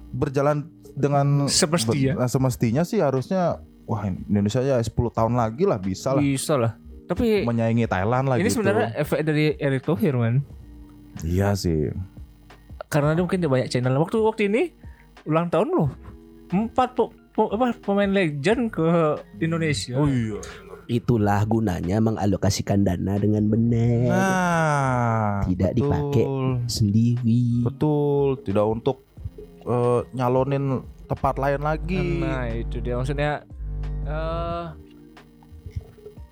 berjalan 0.10 0.66
dengan 0.92 1.46
Semestinya. 1.46 2.18
ber- 2.18 2.28
semestinya 2.28 2.82
sih 2.82 3.00
harusnya 3.00 3.60
wah 3.86 4.04
Indonesia 4.04 4.60
ya 4.60 4.76
10 4.76 4.92
tahun 5.10 5.36
lagi 5.36 5.64
lah 5.64 5.78
bisa 5.78 6.12
lah 6.12 6.20
Bisa 6.20 6.56
lah. 6.56 6.76
Tapi 7.12 7.44
menyaingi 7.44 7.86
Thailand 7.86 8.26
lah 8.26 8.36
ini 8.36 8.48
gitu. 8.48 8.60
sebenarnya 8.60 8.88
efek 8.96 9.20
dari 9.22 9.54
Erick 9.56 9.84
Thohir 9.84 10.16
man. 10.16 10.42
Iya 11.22 11.52
sih. 11.54 11.92
Karena 12.88 13.12
dia 13.12 13.22
mungkin 13.22 13.40
dia 13.40 13.48
banyak 13.48 13.68
channel. 13.68 13.96
Waktu 13.96 14.18
waktu 14.20 14.42
ini 14.48 14.62
ulang 15.24 15.48
tahun 15.48 15.70
loh. 15.70 15.90
Empat 16.50 16.94
po- 16.94 17.12
po- 17.32 17.48
apa, 17.50 17.72
pemain 17.78 18.08
legend 18.08 18.70
ke 18.70 18.88
Indonesia. 19.38 19.96
iya. 20.04 20.40
itulah 20.88 21.48
gunanya 21.48 22.04
mengalokasikan 22.04 22.84
dana 22.84 23.16
dengan 23.16 23.48
benar. 23.48 24.12
Nah, 24.12 25.40
Tidak 25.48 25.72
betul. 25.72 25.88
dipakai. 25.88 26.26
Sendiri. 26.68 27.64
Betul, 27.64 28.44
tidak 28.44 28.68
untuk 28.68 29.08
eh, 29.64 30.02
nyalonin 30.12 30.84
tempat 31.08 31.36
lain 31.36 31.62
lagi. 31.64 32.20
Nah 32.20 32.44
itu 32.50 32.84
dia 32.84 33.00
maksudnya 33.00 33.40
eh 34.04 34.66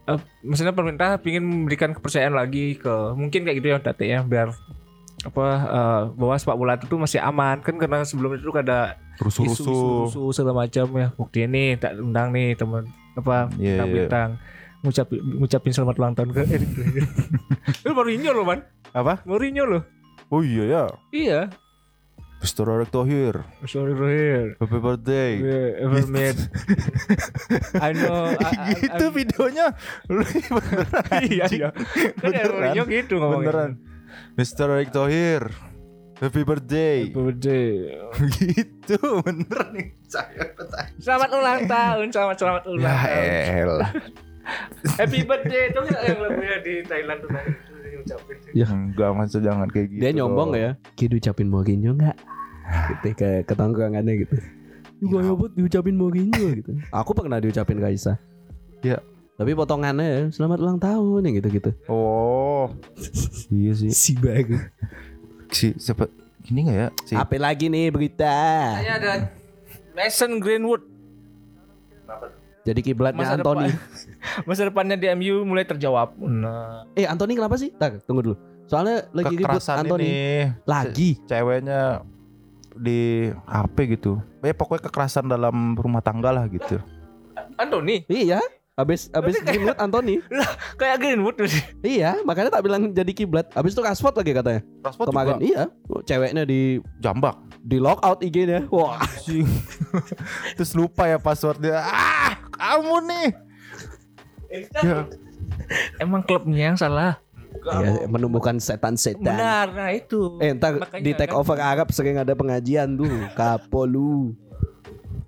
eh, 0.09 0.17
maksudnya 0.41 0.71
pemerintah 0.71 1.15
ingin 1.19 1.43
memberikan 1.43 1.91
kepercayaan 1.91 2.33
lagi 2.33 2.75
ke 2.75 2.93
mungkin 3.13 3.43
kayak 3.43 3.57
gitu 3.57 3.67
ya 3.69 3.79
Tate 3.79 4.05
ya 4.07 4.19
biar 4.21 4.49
apa 5.19 5.45
eh, 5.61 6.01
bahwa 6.13 6.35
sepak 6.35 6.55
bola 6.55 6.73
itu 6.75 6.95
masih 6.95 7.19
aman 7.19 7.59
kan 7.59 7.75
karena 7.75 8.01
sebelum 8.01 8.33
itu 8.33 8.49
ada 8.53 8.95
Rusuh-rusuh. 9.19 10.31
segala 10.31 10.63
macam 10.63 10.85
ya 10.95 11.11
bukti 11.11 11.43
ini 11.43 11.75
tak 11.75 11.95
undang 11.95 12.31
nih 12.31 12.55
teman 12.55 12.87
apa 13.13 13.51
Iya, 13.51 13.59
iya. 13.59 13.67
bintang-bintang 13.75 14.29
ngucapin 14.79 15.19
ngucapin 15.35 15.71
selamat 15.71 15.95
ulang 15.97 16.13
tahun 16.15 16.29
ke 16.31 16.39
Erick 16.47 16.71
Thohir. 16.77 17.03
Itu 17.83 17.91
Mourinho 17.91 18.31
loh 18.31 18.47
man 18.47 18.63
Apa? 18.89 19.19
Mourinho 19.23 19.67
loh 19.67 19.83
Oh 20.29 20.39
iya 20.39 20.63
ya. 20.63 20.83
iya 21.11 21.39
Mr. 22.39 22.63
Erick 22.71 22.87
Thohir, 22.87 23.43
sorry 23.67 23.91
Thohir 23.91 24.55
happy 24.63 24.79
birthday. 24.79 25.31
Yeah, 25.43 25.83
ever 25.83 26.07
made 26.07 26.39
I 27.75 27.91
know 27.91 28.31
I, 28.31 28.71
I, 28.71 28.73
itu 28.79 29.05
videonya 29.11 29.75
lu 30.07 30.23
beneran 30.23 31.19
iya 31.35 31.45
iya 31.51 31.69
kan 32.15 32.31
ya 32.31 32.43
Beneran. 32.47 32.87
Gitu 32.87 33.13
ngomongnya 33.19 33.43
beneran 33.43 33.71
Mr. 34.39 34.71
Erick 34.71 34.95
Thohir 34.95 35.51
happy 36.23 36.47
birthday 36.47 37.11
Happy 37.11 37.19
birthday. 37.27 37.71
gitu 38.39 38.97
beneran 39.19 39.69
nih 39.75 39.87
saya 40.07 40.55
Selamat 40.95 41.29
ulang 41.35 41.67
tahun, 41.67 42.07
selamat 42.07 42.35
selamat 42.39 42.63
ulang 42.71 42.87
ya 42.87 42.95
tahun. 43.03 43.27
elah 43.67 43.91
Happy 44.97 45.23
birthday 45.23 45.69
itu 45.71 45.79
kan 45.83 45.97
yang 46.05 46.19
lebih 46.23 46.47
di 46.65 46.73
Thailand 46.87 47.19
tuh. 47.23 47.29
Enggak 48.55 49.11
masa 49.15 49.37
jangan 49.43 49.67
kayak 49.69 49.87
gitu. 49.93 50.01
Dia 50.01 50.11
nyombong 50.15 50.51
ya. 50.55 50.71
Ki 50.95 51.11
diucapin 51.11 51.47
Mourinho 51.51 51.95
enggak? 51.95 52.17
Gitu 52.69 53.17
ke 53.17 53.29
ketongkrongannya 53.45 54.13
gitu. 54.25 54.35
Juga 54.99 55.17
ya 55.23 55.31
buat 55.33 55.51
diucapin 55.55 55.95
Mourinho 55.95 56.45
gitu. 56.59 56.71
Aku 56.91 57.11
pernah 57.15 57.39
diucapin 57.39 57.79
Kaisa. 57.79 58.17
Iya. 58.83 58.99
Tapi 59.39 59.55
potongannya 59.55 60.03
ya, 60.03 60.21
selamat 60.35 60.57
ulang 60.59 60.79
tahun 60.83 61.23
ya 61.23 61.31
gitu-gitu. 61.39 61.71
Oh. 61.87 62.75
iya 63.55 63.71
sih. 63.71 63.87
Si 63.95 64.11
bagus. 64.19 64.59
Si 65.49 65.71
siapa 65.79 66.11
ini 66.51 66.67
enggak 66.67 66.77
ya? 66.77 66.89
Si 67.07 67.13
Apa 67.15 67.39
lagi 67.39 67.71
nih 67.71 67.87
berita? 67.87 68.35
Saya 68.83 68.99
ada 68.99 69.13
Mason 69.95 70.43
Greenwood. 70.43 70.83
Jadi 72.69 72.81
kiblatnya 72.85 73.25
Masa 73.25 73.35
Anthony. 73.41 73.73
depan. 73.73 74.45
Masa 74.47 74.61
depannya 74.69 74.95
di 74.95 75.07
MU 75.17 75.41
mulai 75.41 75.65
terjawab. 75.65 76.13
Nah, 76.21 76.85
Eh 76.93 77.09
Anthony 77.09 77.33
kenapa 77.33 77.57
sih? 77.57 77.73
Tar, 77.73 77.97
tunggu 78.05 78.21
dulu. 78.21 78.35
Soalnya 78.69 79.09
lagi 79.09 79.33
ribut 79.33 79.57
Anthony. 79.65 80.05
ini 80.05 80.17
Lagi. 80.69 81.09
ceweknya 81.25 82.05
di 82.77 83.33
HP 83.49 83.97
gitu. 83.97 84.21
Ya 84.45 84.53
pokoknya 84.53 84.85
kekerasan 84.85 85.25
dalam 85.25 85.73
rumah 85.73 86.05
tangga 86.05 86.29
lah 86.29 86.45
gitu. 86.45 86.77
Anthony 87.57 88.05
Iya. 88.05 88.37
Abis 88.79 89.11
abis 89.11 89.35
Greenwood 89.43 89.75
Anthony. 89.75 90.23
lah 90.39 90.47
kayak 90.79 91.03
Greenwood 91.03 91.35
Iya, 91.83 92.15
makanya 92.23 92.47
tak 92.49 92.63
bilang 92.63 92.89
jadi 92.89 93.11
kiblat. 93.11 93.51
Abis 93.51 93.75
itu 93.75 93.83
Rashford 93.83 94.15
lagi 94.15 94.31
katanya. 94.31 94.61
Rashford 94.79 95.07
Kemarin 95.11 95.35
juga 95.35 95.43
iya, 95.43 95.63
ceweknya 96.07 96.43
di 96.43 96.79
jambak. 96.97 97.35
di 97.59 97.75
lock 97.75 97.99
out 97.99 98.23
IG-nya. 98.23 98.71
Wah, 98.71 98.95
Anjing. 98.95 99.43
Terus 100.55 100.71
lupa 100.71 101.05
ya 101.05 101.19
passwordnya. 101.19 101.75
Ah, 101.75 102.39
kamu 102.49 102.95
nih. 103.03 103.27
Ya, 104.79 105.03
Emang 105.99 106.23
klubnya 106.23 106.71
yang 106.71 106.79
salah. 106.79 107.19
ya, 107.59 108.07
menumbuhkan 108.07 108.57
setan-setan. 108.57 109.27
Benar, 109.27 109.67
nah 109.75 109.91
itu. 109.91 110.39
Eh, 110.39 110.55
ntar 110.55 110.79
Makanya 110.79 111.03
di 111.03 111.11
take 111.11 111.29
kan- 111.29 111.37
over 111.37 111.59
Arab 111.59 111.91
sering 111.91 112.15
ada 112.15 112.31
pengajian 112.31 112.95
tuh, 112.95 113.11
kapolu. 113.35 114.31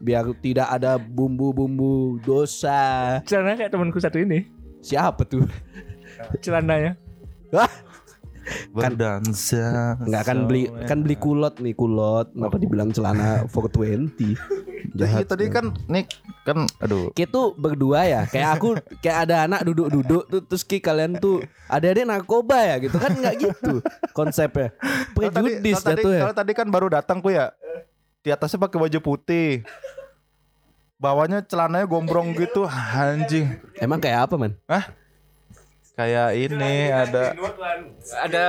Biar 0.02 0.26
tidak 0.42 0.68
ada 0.68 0.98
bumbu-bumbu 0.98 2.18
dosa. 2.26 3.22
Celana 3.30 3.54
kayak 3.54 3.72
temanku 3.72 4.02
satu 4.02 4.18
ini. 4.18 4.50
Siapa 4.82 5.22
tuh? 5.30 5.46
Celananya. 6.42 6.98
Wah, 7.54 7.70
berdansa. 8.74 9.96
nggak 10.02 10.24
kan 10.26 10.38
beli 10.50 10.64
kan 10.90 11.06
beli 11.06 11.16
kulot 11.18 11.62
nih 11.62 11.76
kulot. 11.78 12.34
Kenapa 12.34 12.58
dibilang 12.58 12.90
celana 12.90 13.46
420? 13.48 14.18
Jadi 14.92 14.98
Jahat. 14.98 15.30
tadi 15.30 15.46
kan 15.48 15.72
nih 15.88 16.06
kan 16.44 16.66
aduh. 16.82 17.14
Kita 17.14 17.30
tuh 17.32 17.48
berdua 17.56 18.04
ya, 18.04 18.22
kayak 18.26 18.50
aku 18.58 18.70
kayak 19.00 19.30
ada 19.30 19.46
anak 19.46 19.62
duduk-duduk 19.64 20.26
tuh 20.28 20.42
terus 20.44 20.66
ki 20.66 20.82
kalian 20.82 21.22
tuh 21.22 21.46
ada 21.70 21.86
adik 21.94 22.04
narkoba 22.04 22.58
ya 22.60 22.76
gitu 22.82 22.98
kan 22.98 23.14
nggak 23.14 23.36
gitu 23.40 23.80
konsepnya. 24.18 24.74
Kalau 25.14 25.32
tadi, 25.32 25.62
Prejudis 25.62 25.76
kalau 25.80 25.88
tadi, 25.94 26.04
ya. 26.10 26.20
kalau 26.26 26.36
tadi 26.36 26.52
kan 26.58 26.68
baru 26.68 26.88
datang 26.90 27.22
ku 27.22 27.30
ya. 27.30 27.54
Di 28.22 28.30
atasnya 28.30 28.62
pakai 28.62 28.78
baju 28.78 29.00
putih. 29.02 29.66
Bawahnya 31.02 31.42
celananya 31.42 31.90
gombrong 31.90 32.38
gitu, 32.38 32.70
anjing. 32.70 33.58
Emang 33.82 33.98
kayak 33.98 34.30
apa 34.30 34.38
man? 34.38 34.54
Kayak 35.92 36.38
ini 36.38 36.88
ada 36.88 37.34
Ada 38.22 38.44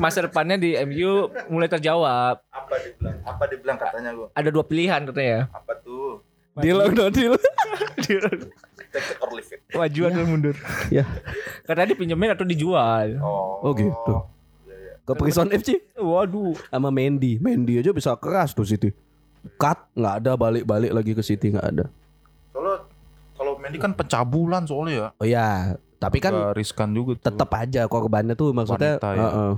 masa 0.00 0.24
depannya 0.24 0.56
di 0.56 0.72
MU 0.88 1.28
mulai 1.52 1.68
terjawab. 1.68 2.40
apa 2.48 2.74
dibilang? 2.80 3.16
Apa 3.22 3.44
dibilang 3.46 3.76
katanya 3.76 4.10
gua? 4.16 4.28
Ada 4.32 4.48
dua 4.48 4.64
pilihan 4.64 5.00
katanya. 5.04 5.52
Apa 5.52 5.76
tuh? 5.84 6.24
Deal 6.58 6.80
or 6.80 6.90
no 6.90 7.12
deal? 7.12 7.36
It 8.08 8.24
or 9.20 9.28
leave 9.36 9.52
it. 9.52 9.60
Maju 9.76 10.00
atau 10.08 10.24
mundur. 10.24 10.56
ya. 10.88 11.04
Katanya 11.68 11.92
dipinjemin 11.92 12.32
atau 12.32 12.48
dijual. 12.48 13.20
Oh. 13.20 13.60
Oh 13.68 13.72
gitu. 13.76 14.24
Ke 15.08 15.16
Prison 15.16 15.48
FC 15.48 15.80
Waduh. 15.96 16.52
sama 16.68 16.92
Mendy. 16.92 17.40
Mendy 17.40 17.80
aja 17.80 17.96
bisa 17.96 18.12
keras 18.20 18.52
tuh 18.52 18.68
City. 18.68 18.92
Cut 19.56 19.80
nggak 19.96 20.14
ada 20.20 20.32
balik-balik 20.36 20.92
lagi 20.92 21.16
ke 21.16 21.24
City 21.24 21.48
nggak 21.48 21.64
ada. 21.64 21.84
Soalnya 22.52 22.84
kalau 23.32 23.56
Mendy 23.56 23.80
kan 23.80 23.96
pencabulan 23.96 24.68
soalnya 24.68 24.92
ya. 24.92 25.08
Oh 25.16 25.26
ya, 25.26 25.48
tapi 25.96 26.20
kan 26.20 26.52
riskan 26.52 26.92
juga 26.92 27.16
tuh. 27.16 27.32
tetap 27.32 27.48
aja 27.56 27.88
korbannya 27.88 28.36
tuh 28.36 28.52
maksudnya 28.52 29.00
Wanita, 29.00 29.10
ya. 29.16 29.22
heeh. 29.24 29.52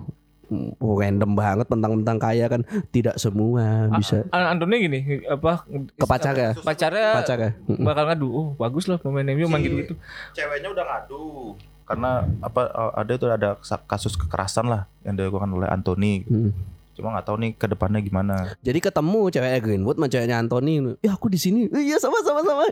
Mm, 0.50 0.74
random 0.82 1.30
banget 1.38 1.66
tentang-tentang 1.70 2.18
kaya 2.18 2.50
kan 2.50 2.66
tidak 2.90 3.14
semua 3.22 3.86
bisa 3.94 4.26
An 4.34 4.58
Anthony 4.58 4.82
gini 4.82 4.98
apa 5.30 5.62
ke 5.94 6.02
pacar 6.02 6.34
ya 6.34 6.58
pacarnya 6.58 7.22
pacar 7.22 7.38
ya 7.38 7.50
Mm-mm. 7.70 7.86
bakal 7.86 8.04
ngadu 8.10 8.28
oh 8.34 8.48
bagus 8.58 8.90
lah 8.90 8.98
pemain 8.98 9.22
MU 9.30 9.46
gitu 9.46 9.78
gitu 9.78 9.94
ceweknya 10.34 10.74
udah 10.74 10.82
ngadu 10.82 11.54
karena 11.90 12.22
apa 12.38 12.70
ada 12.94 13.10
itu 13.10 13.26
ada 13.26 13.58
kasus 13.90 14.14
kekerasan 14.14 14.70
lah 14.70 14.86
yang 15.02 15.18
dilakukan 15.18 15.50
oleh 15.50 15.66
Anthony. 15.66 16.22
Mm. 16.30 16.54
cuma 16.90 17.16
nggak 17.16 17.26
tahu 17.32 17.36
nih 17.40 17.50
ke 17.56 17.64
depannya 17.64 18.00
gimana. 18.04 18.36
Jadi 18.60 18.78
ketemu 18.78 19.32
ceweknya 19.32 19.60
Greenwood 19.64 19.96
sama 19.96 20.06
ceweknya 20.12 20.36
Anthony. 20.36 20.74
Ya 21.00 21.16
aku 21.16 21.32
di 21.32 21.40
sini. 21.40 21.64
"Eh, 21.72 21.90
iya 21.90 21.96
sama 21.96 22.20
sama 22.20 22.44
sama. 22.44 22.68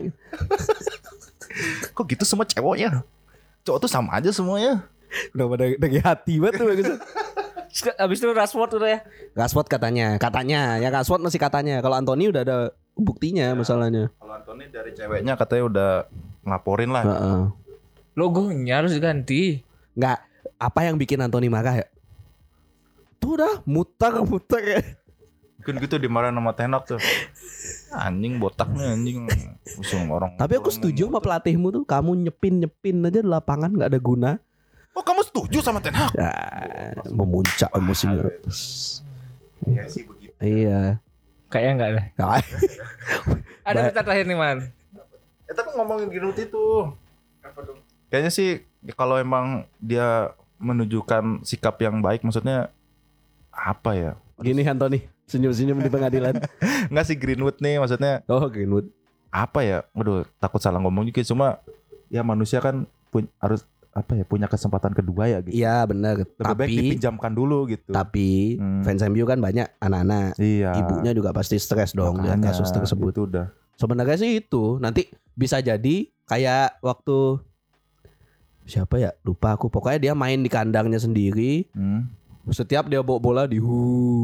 Kok 1.97 2.05
gitu 2.05 2.23
semua 2.29 2.45
ceweknya? 2.45 3.01
Cowok 3.65 3.79
tuh 3.83 3.89
sama 3.89 4.21
aja 4.21 4.29
semuanya. 4.29 4.85
Udah 5.33 5.45
pada 5.49 5.65
dari 5.81 5.97
hati 5.97 6.37
banget 6.37 6.61
tuh 6.61 6.67
bagus 6.69 6.87
habis 7.97 8.17
itu 8.17 8.27
Rashford 8.29 8.71
udah 8.81 8.89
ya? 8.89 8.99
Rashford 9.37 9.67
katanya. 9.69 10.17
Katanya. 10.17 10.77
Ya 10.81 10.89
Rashford 10.89 11.21
masih 11.21 11.41
katanya. 11.41 11.81
Kalau 11.81 11.97
Anthony 11.97 12.29
udah 12.29 12.41
ada 12.45 12.57
buktinya 12.97 13.53
masalahnya. 13.55 14.11
kalau 14.19 14.33
Anthony 14.35 14.67
dari 14.69 14.91
ceweknya 14.93 15.33
katanya 15.39 15.63
udah 15.65 15.89
ngelaporin 16.45 16.91
lah. 16.91 17.03
Heeh. 17.05 17.41
Logonya 18.13 18.81
harus 18.81 18.95
diganti. 18.95 19.61
Nggak 19.97 20.17
apa 20.57 20.79
yang 20.85 20.95
bikin 20.95 21.21
Anthony 21.21 21.51
marah 21.51 21.83
ya? 21.83 21.87
Tuh 23.19 23.35
udah 23.35 23.61
muter 23.67 24.13
muter 24.23 24.61
ya. 24.63 24.81
Mungkin 25.59 25.75
gitu 25.83 25.95
dimarahin 25.99 26.39
sama 26.39 26.55
Tenak 26.55 26.87
tuh. 26.87 27.01
Anjing 27.91 28.39
botak 28.39 28.71
nih 28.71 28.95
anjing. 28.95 29.27
Usung 29.75 30.07
orang 30.09 30.33
tapi 30.39 30.55
aku 30.55 30.71
setuju 30.71 31.11
sama 31.11 31.19
pelatihmu 31.19 31.67
tuh. 31.69 31.83
Kamu 31.83 32.15
nyepin 32.15 32.63
nyepin 32.63 33.03
aja 33.03 33.19
di 33.19 33.29
lapangan 33.29 33.75
nggak 33.75 33.89
ada 33.91 33.99
guna. 33.99 34.31
Oh 34.95 35.03
kamu 35.03 35.21
setuju 35.27 35.59
sama 35.61 35.83
Tenak? 35.83 36.15
Ya, 36.17 36.31
memuncak 37.11 37.69
emosinya 37.75 38.25
iya 39.67 39.83
sih 39.91 40.07
begitu. 40.07 40.33
Iya. 40.39 41.03
Kayaknya 41.51 41.71
enggak 41.75 41.89
lah 41.91 42.05
Nah, 42.15 42.39
ada 43.69 43.79
berita 43.85 44.01
terakhir 44.01 44.25
nih 44.25 44.37
man 44.37 44.57
eh 45.49 45.53
tapi 45.57 45.69
ngomongin 45.73 46.09
Giroud 46.13 46.37
itu 46.37 46.65
kayaknya 48.09 48.31
sih 48.33 48.49
kalau 48.93 49.15
emang 49.15 49.65
dia 49.79 50.33
menunjukkan 50.59 51.41
sikap 51.41 51.79
yang 51.79 52.03
baik 52.03 52.21
maksudnya 52.21 52.69
apa 53.49 53.91
ya 53.95 54.11
gini 54.39 54.63
Anthony 54.63 55.07
senyum-senyum 55.25 55.79
di 55.79 55.89
pengadilan 55.89 56.35
Enggak 56.91 57.05
sih 57.05 57.15
Greenwood 57.15 57.61
nih 57.61 57.77
maksudnya 57.79 58.25
oh 58.27 58.49
Greenwood 58.49 58.89
apa 59.29 59.61
ya? 59.61 59.85
Aduh, 59.93 60.25
takut 60.41 60.57
salah 60.57 60.81
ngomong 60.81 61.05
juga 61.05 61.21
cuma 61.21 61.61
ya 62.09 62.25
manusia 62.25 62.57
kan 62.57 62.89
pun 63.13 63.29
harus 63.37 63.61
apa 63.89 64.17
ya 64.17 64.25
punya 64.25 64.45
kesempatan 64.45 64.93
kedua 64.93 65.25
ya 65.25 65.41
gitu. 65.41 65.53
iya 65.53 65.81
benar 65.85 66.21
Lebih 66.21 66.37
baik 66.57 66.69
tapi 66.69 66.73
dipinjamkan 66.77 67.33
dulu 67.33 67.65
gitu. 67.69 67.89
tapi 67.89 68.57
Hmm. 68.57 68.85
fans 68.85 69.01
MU 69.05 69.25
kan 69.25 69.41
banyak 69.41 69.65
anak-anak 69.77 70.37
iya. 70.37 70.77
ibunya 70.77 71.13
juga 71.13 71.33
pasti 71.33 71.57
stres 71.57 71.93
dong 71.93 72.21
dengan 72.21 72.37
kasus 72.41 72.69
tersebut 72.69 73.13
Itu 73.13 73.21
udah. 73.29 73.49
sebenarnya 73.77 74.17
sih 74.17 74.41
itu 74.41 74.77
nanti 74.77 75.09
bisa 75.33 75.57
jadi 75.57 76.05
kayak 76.25 76.81
waktu 76.81 77.41
siapa 78.69 78.95
ya? 78.95 79.11
Lupa 79.21 79.51
aku. 79.51 79.67
Pokoknya 79.67 79.99
dia 79.99 80.13
main 80.13 80.37
di 80.37 80.47
kandangnya 80.47 80.97
sendiri. 80.97 81.65
Hmm. 81.73 82.05
setiap 82.49 82.89
dia 82.89 83.01
bawa 83.01 83.21
bola 83.21 83.43
di 83.45 83.57
hu. 83.57 83.77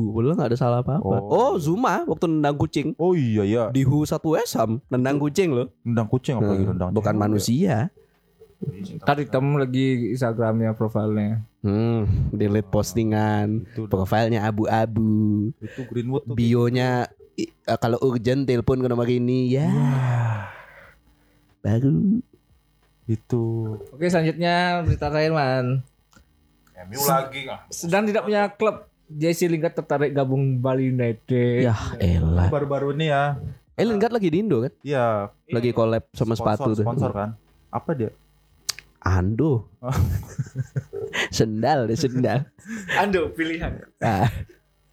Bola 0.10 0.34
nggak 0.34 0.50
ada 0.50 0.58
salah 0.58 0.80
apa 0.82 0.98
apa 0.98 1.06
Oh. 1.06 1.30
oh. 1.30 1.54
Zuma 1.58 2.02
waktu 2.06 2.26
nendang 2.26 2.56
kucing. 2.56 2.94
Oh 2.96 3.14
iya 3.14 3.44
ya, 3.44 3.64
di 3.70 3.82
hu 3.82 4.02
satu 4.02 4.34
esam 4.34 4.82
nendang 4.88 5.18
kucing 5.18 5.50
loh. 5.50 5.70
Nendang 5.82 6.08
kucing 6.08 6.34
apalagi 6.36 6.64
Hmm, 6.64 6.72
nendang. 6.74 6.90
bukan 6.90 7.12
cewek. 7.12 7.22
manusia. 7.22 7.78
Tadi 9.04 9.26
temu 9.26 9.62
lagi 9.62 10.10
Instagramnya 10.10 10.74
profilnya. 10.74 11.46
Hmm 11.62 12.32
delete 12.32 12.66
postingan. 12.66 13.62
Itu, 13.62 13.86
profilnya 13.86 14.42
abu-abu. 14.44 15.54
Itu 15.60 15.86
Greenwood 15.86 16.26
tuh. 16.26 16.34
bionya 16.34 17.06
eh, 17.36 17.52
kalau 17.78 18.02
urgent 18.02 18.48
telepon 18.48 18.82
ke 18.82 18.88
nomor 18.90 19.06
ini 19.06 19.54
ya. 19.54 19.70
Baru 21.62 22.22
Itu. 23.06 23.78
oke 23.88 24.02
selanjutnya 24.04 24.56
berita 24.82 25.08
terakhir 25.08 25.32
man 25.32 25.65
MU 26.86 27.02
lagi 27.02 27.46
ah. 27.46 27.62
sedang 27.70 28.04
tidak 28.04 28.24
punya 28.24 28.50
klub 28.50 28.76
Jesse 29.06 29.46
Lingard 29.46 29.72
tertarik 29.72 30.10
gabung 30.12 30.58
Bali 30.58 30.89
United 30.89 31.62
ya 31.63 31.78
elah 31.96 32.50
Baru-baru 32.50 32.91
ini 32.91 33.08
ya. 33.08 33.38
eh 33.72 33.84
Lingard 33.84 34.10
lagi 34.10 34.28
di 34.28 34.39
Indo 34.39 34.60
kan 34.60 34.74
Iya. 34.82 35.30
lagi 35.48 35.70
collab 35.70 36.10
sama 36.12 36.34
sponsor, 36.34 36.65
sepatu 36.65 36.70
tuh 36.74 36.84
Sponsor 36.84 37.12
kan. 37.12 37.30
Apa 37.70 37.91
dia? 37.94 38.10
Ando 39.00 39.70
Oh. 39.78 39.94
sendal 41.32 41.86
deh 41.86 41.94
sendal 41.96 42.50
Ando 42.96 43.30
pilihan 43.30 43.86
ah, 44.00 44.26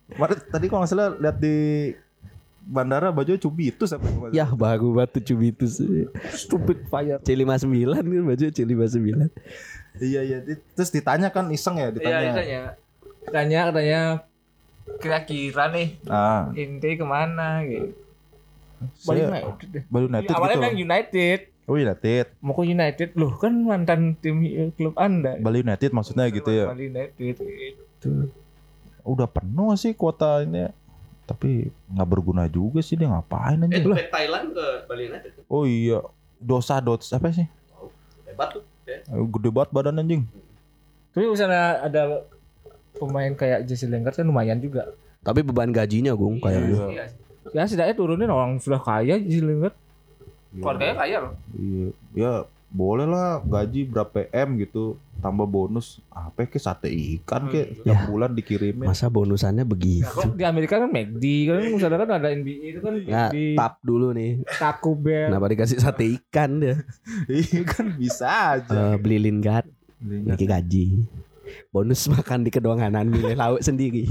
Kemarin 0.06 0.36
tadi 0.44 0.68
kalau 0.68 0.84
nggak 0.84 0.92
salah 0.92 1.16
lihat 1.16 1.36
di 1.38 1.56
bandara 2.62 3.10
baju 3.10 3.34
cubitus 3.36 3.90
apa? 3.90 4.06
ya 4.30 4.46
baru 4.46 4.94
batu 4.94 5.18
cubitus 5.18 5.82
stupid 6.32 6.86
fire 6.86 7.18
C59 7.20 7.66
kan 7.90 8.04
baju 8.04 8.44
C59 8.48 9.28
Iya 9.92 10.20
iya. 10.24 10.38
Terus 10.72 10.88
ditanya 10.88 11.28
kan 11.28 11.52
iseng 11.52 11.76
ya 11.76 11.88
Iya, 11.88 11.92
ditanya. 11.92 12.20
ditanya. 12.32 12.60
Tanya 13.28 13.60
katanya 13.68 14.00
kira-kira 14.98 15.64
nih 15.68 15.88
Ah, 16.08 16.48
inti 16.56 16.96
ke 16.96 17.04
mana 17.04 17.60
gitu. 17.62 17.92
Bali 19.04 19.20
United 19.22 19.68
deh. 19.68 19.82
Bali 19.86 20.04
United 20.08 20.32
Awalnya 20.32 20.68
gitu. 20.72 20.82
United. 20.82 21.38
Oh 21.62 21.76
United. 21.78 22.26
Mau 22.42 22.56
ke 22.56 22.64
United 22.66 23.08
loh 23.14 23.32
kan 23.38 23.52
mantan 23.54 24.18
tim 24.18 24.42
klub 24.74 24.96
anda. 24.98 25.38
Bali 25.38 25.62
United 25.62 25.92
maksudnya 25.94 26.26
gitu 26.32 26.50
ya. 26.50 26.66
Bali 26.66 26.90
United 26.90 27.34
gitu. 27.38 28.10
Udah 29.06 29.28
penuh 29.28 29.76
sih 29.76 29.94
kuota 29.94 30.42
ini. 30.42 30.72
Tapi 31.32 31.50
nggak 31.88 32.04
berguna 32.06 32.44
juga 32.44 32.78
sih 32.78 32.92
dia 32.92 33.08
ngapain 33.08 33.56
Eh, 33.64 33.72
aja. 33.72 33.88
back 33.88 34.10
Thailand 34.10 34.46
ke 34.52 34.66
Bali 34.84 35.02
United. 35.08 35.32
Oh 35.48 35.64
iya. 35.64 36.04
Dosa 36.36 36.76
dots 36.76 37.08
apa 37.08 37.32
sih? 37.32 37.48
Hebat 38.26 38.52
tuh. 38.52 38.62
Ya. 38.84 39.00
Eh, 39.00 39.24
Gede 39.30 39.48
banget 39.48 39.70
badan 39.72 39.96
anjing. 39.96 40.28
Tapi 41.10 41.24
misalnya 41.24 41.80
ada 41.80 42.02
pemain 42.94 43.32
kayak 43.32 43.64
Jesse 43.64 43.84
Lingard 43.84 44.12
kan 44.12 44.24
lumayan 44.24 44.58
juga. 44.58 44.92
Tapi 45.20 45.40
beban 45.40 45.70
gajinya 45.70 46.12
Gung 46.12 46.36
kayak 46.36 46.60
gitu. 46.66 46.84
Iya. 46.90 47.04
Ya 47.50 47.62
setidaknya 47.64 47.94
turunin 47.94 48.28
orang 48.28 48.58
sudah 48.58 48.78
kaya 48.78 49.16
Jesse 49.16 49.40
Lingard. 49.40 49.72
Keluarganya 50.52 50.94
kaya 50.94 51.16
loh. 51.18 51.32
Iya. 51.54 51.88
Ya 52.12 52.32
boleh 52.68 53.04
lah 53.04 53.40
gaji 53.40 53.84
berapa 53.84 54.28
M 54.28 54.56
gitu 54.58 54.96
tambah 55.22 55.46
bonus 55.46 56.02
apa 56.08 56.44
ke 56.44 56.58
sate 56.58 56.90
ikan 56.90 57.46
ke 57.46 57.60
Hmm. 57.62 57.74
tiap 57.82 57.94
Ya. 57.96 58.04
bulan 58.04 58.30
dikirimin 58.32 58.84
Masa 58.84 59.06
bonusannya 59.06 59.62
begitu? 59.62 60.10
Nah, 60.12 60.34
di 60.34 60.42
Amerika 60.42 60.76
kan 60.76 60.90
McD 60.90 61.24
kan 61.46 61.56
misalnya 61.64 61.98
kan 61.98 62.10
ada 62.12 62.28
NBA 62.28 62.64
itu 62.68 62.80
kan 62.80 62.92
Nggak, 62.98 63.30
di 63.30 63.44
tap 63.54 63.78
dulu 63.80 64.10
nih. 64.10 64.42
Taco 64.52 64.92
Bell. 64.92 65.30
Kenapa 65.30 65.46
dikasih 65.48 65.78
sate 65.78 66.04
ikan 66.12 66.58
dia? 66.58 66.74
iya 67.30 67.62
kan 67.62 67.86
bisa 67.92 68.26
aja 68.52 68.74
Eh, 68.90 68.96
beli 68.96 69.16
Lingard, 69.20 69.70
dikasih 69.96 70.48
gaji. 70.48 70.86
Bonus 71.68 72.04
makan 72.06 72.42
di 72.42 72.50
kedonganan 72.50 73.06
milih 73.06 73.32
lauk 73.32 73.60
sendiri. 73.60 74.10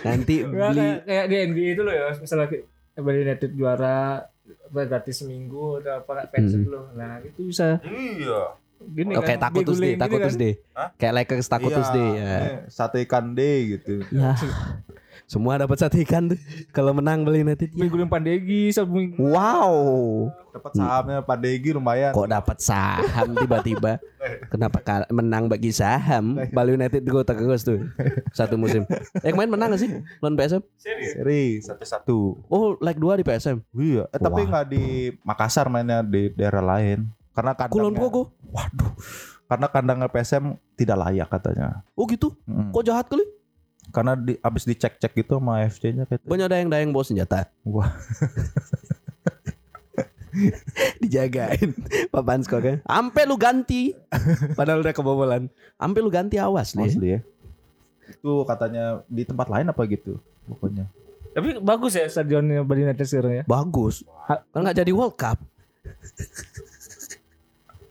Nanti 0.00 0.40
beli 0.40 0.78
kayak, 0.78 0.98
kayak 1.02 1.24
di 1.26 1.36
NBA 1.42 1.68
itu 1.72 1.82
loh 1.82 1.92
ya 1.92 2.06
misalnya 2.14 2.46
Bali 2.94 3.18
United 3.20 3.50
juara 3.52 4.22
apa 4.44 4.80
gratis 4.84 5.18
seminggu 5.18 5.80
atau 5.80 5.98
apa 5.98 6.28
fans 6.28 6.52
Hmm. 6.52 6.68
loh. 6.68 6.86
Nah 6.92 7.18
itu 7.18 7.40
bisa 7.44 7.80
iya 7.82 8.54
gini 8.84 9.12
Oh, 9.12 9.20
kan 9.20 9.26
kayak 9.26 9.40
takutus 9.42 9.76
deh, 9.76 9.80
diguling 9.80 9.90
gini 9.90 10.02
takutus 10.02 10.32
kan. 10.32 10.42
deh. 10.42 10.54
Kayak 10.96 11.12
Lakers 11.14 11.48
takutus 11.48 11.86
Iya, 11.86 11.94
deh. 11.94 12.10
Ya. 12.12 12.36
sate 12.68 12.98
ikan 13.02 13.24
deh 13.32 13.56
gitu 13.72 13.94
Ya. 14.10 14.34
Semua 15.24 15.56
dapat 15.56 15.80
sate 15.80 16.04
ikan 16.04 16.28
tuh. 16.28 16.38
Kalau 16.68 16.92
menang 16.92 17.24
Bali 17.24 17.40
United. 17.40 17.72
Ya. 17.72 17.80
Minggu 17.80 17.96
Pandegi 18.04 18.68
satu 18.68 18.92
minggu. 18.92 19.16
Wow. 19.16 20.28
dapat 20.54 20.70
sahamnya 20.70 21.18
Pak 21.18 21.38
Degi 21.40 21.70
lumayan 21.72 22.14
Kok 22.14 22.30
dapat 22.30 22.58
saham 22.60 23.34
tiba-tiba? 23.34 23.98
Kenapa 24.52 24.78
kal- 24.78 25.10
menang 25.10 25.48
bagi 25.48 25.72
saham? 25.72 26.38
Bali 26.48 26.76
United 26.76 27.02
go 27.02 27.22
terus 27.22 27.64
tuh 27.64 27.82
satu 28.30 28.54
musim. 28.54 28.86
Eh 29.18 29.32
kemarin 29.32 29.50
menang 29.50 29.72
gak 29.72 29.80
sih 29.80 29.90
lawan 30.20 30.36
PSM? 30.36 30.62
seri 30.76 31.58
satu 31.58 31.82
satu 31.82 32.18
Oh, 32.46 32.78
leg 32.78 32.94
2 32.94 33.18
di 33.18 33.24
PSM. 33.24 33.58
iya 33.74 34.06
eh, 34.06 34.20
tapi 34.20 34.44
nggak 34.44 34.66
di 34.68 34.84
Makassar 35.20 35.66
mainnya 35.66 36.00
di 36.00 36.30
daerah 36.30 36.62
lain 36.62 37.10
karena 37.34 37.52
Kulon 37.54 37.92
kandangnya 37.92 38.00
Progo. 38.00 38.22
waduh 38.54 38.92
karena 39.44 39.66
kandangnya 39.68 40.08
PSM 40.08 40.56
tidak 40.78 40.96
layak 41.04 41.28
katanya 41.28 41.84
Oh 41.98 42.08
gitu. 42.08 42.32
Mm. 42.48 42.72
Kok 42.72 42.84
jahat 42.86 43.06
kali? 43.10 43.26
karena 43.92 44.16
di, 44.16 44.34
abis 44.40 44.64
dicek-cek 44.64 45.12
gitu 45.12 45.36
sama 45.36 45.62
FC-nya 45.66 46.08
kayak 46.08 46.24
Banyak 46.24 46.48
dayang-dayang 46.48 46.90
bawa 46.94 47.04
senjata. 47.04 47.50
Wah. 47.66 47.92
Dijagain 50.98 51.70
Papan 52.10 52.42
skornya 52.42 52.82
Ampe 52.90 53.22
lu 53.22 53.38
ganti 53.38 53.94
Padahal 54.58 54.82
udah 54.82 54.90
kebobolan 54.90 55.46
Ampe 55.78 56.02
lu 56.02 56.10
ganti 56.10 56.42
awas 56.42 56.74
nih 56.74 56.90
Asli 56.90 57.08
ya. 57.14 57.20
Itu 58.10 58.42
katanya 58.42 59.06
di 59.06 59.22
tempat 59.22 59.46
lain 59.46 59.70
apa 59.70 59.86
gitu 59.86 60.18
pokoknya. 60.50 60.90
Tapi 61.38 61.62
bagus 61.62 61.94
ya 61.94 62.10
stadionnya 62.10 62.66
Bali 62.66 62.82
United 62.82 63.06
sekarang 63.06 63.32
ya. 63.38 63.44
Bagus 63.46 64.02
Kan 64.50 64.66
gak 64.66 64.74
jadi 64.74 64.90
World 64.90 65.14
Cup 65.14 65.38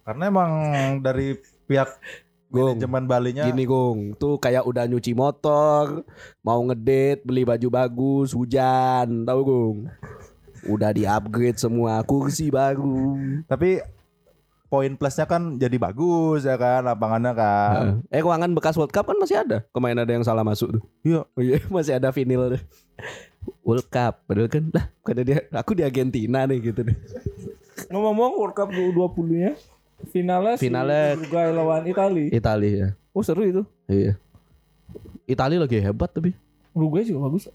Karena 0.04 0.24
emang 0.28 0.52
dari 1.00 1.40
pihak 1.68 1.90
Gong. 2.54 2.78
manajemen 2.78 3.04
Balinya 3.10 3.44
Gini 3.50 3.66
Gong. 3.66 4.14
Tuh 4.22 4.38
kayak 4.38 4.70
udah 4.70 4.86
nyuci 4.86 5.18
motor 5.18 6.06
Mau 6.46 6.62
ngedate 6.70 7.26
Beli 7.26 7.42
baju 7.42 7.68
bagus 7.74 8.30
Hujan. 8.38 9.26
Tahu 9.26 9.40
Gong? 9.42 9.78
Udah 10.70 10.94
di 10.94 11.10
upgrade 11.10 11.58
semua 11.58 12.06
Kursi 12.06 12.54
baru. 12.54 13.18
Tapi 13.50 13.82
poin 14.70 14.90
plusnya 14.98 15.30
kan 15.30 15.62
jadi 15.62 15.78
bagus 15.78 16.50
ya 16.50 16.58
kan 16.58 16.86
lapangannya 16.86 17.34
kan. 17.34 17.84
Eh 18.10 18.22
ruangan 18.22 18.54
bekas 18.54 18.78
World 18.78 18.94
Cup 18.94 19.10
kan 19.10 19.18
masih 19.18 19.42
ada? 19.42 19.66
Kemarin 19.74 20.02
ada 20.06 20.12
yang 20.14 20.26
salah 20.26 20.46
masuk 20.46 20.78
tuh. 20.78 20.84
Iya. 21.02 21.26
Oh 21.34 21.42
iya 21.42 21.58
masih 21.74 21.98
ada 21.98 22.14
vinil 22.14 22.54
tuh. 22.54 22.62
World 23.66 23.90
Cup. 23.90 24.30
Padahal 24.30 24.50
kan 24.50 24.70
Lah 24.70 24.86
bukan 25.02 25.26
dia 25.26 25.42
Aku 25.58 25.74
di 25.74 25.82
Argentina 25.82 26.46
nih 26.46 26.70
gitu 26.70 26.86
deh. 26.86 26.98
Ngomong-ngomong 27.90 28.32
World 28.38 28.56
Cup 28.56 28.70
2020 28.70 29.42
nya 29.42 29.52
finalnya 30.08 30.56
Finalnya- 30.56 31.16
Uruguay 31.16 31.48
lawan 31.50 31.84
Italia. 31.86 32.28
Italia 32.30 32.72
ya 32.72 32.90
Oh 33.14 33.22
seru 33.22 33.46
itu. 33.46 33.62
Iya 33.86 34.18
Italia 35.24 35.58
lagi 35.58 35.78
hebat 35.78 36.10
tapi 36.10 36.34
Uruguay 36.74 37.06
juga 37.06 37.30
bagus. 37.30 37.48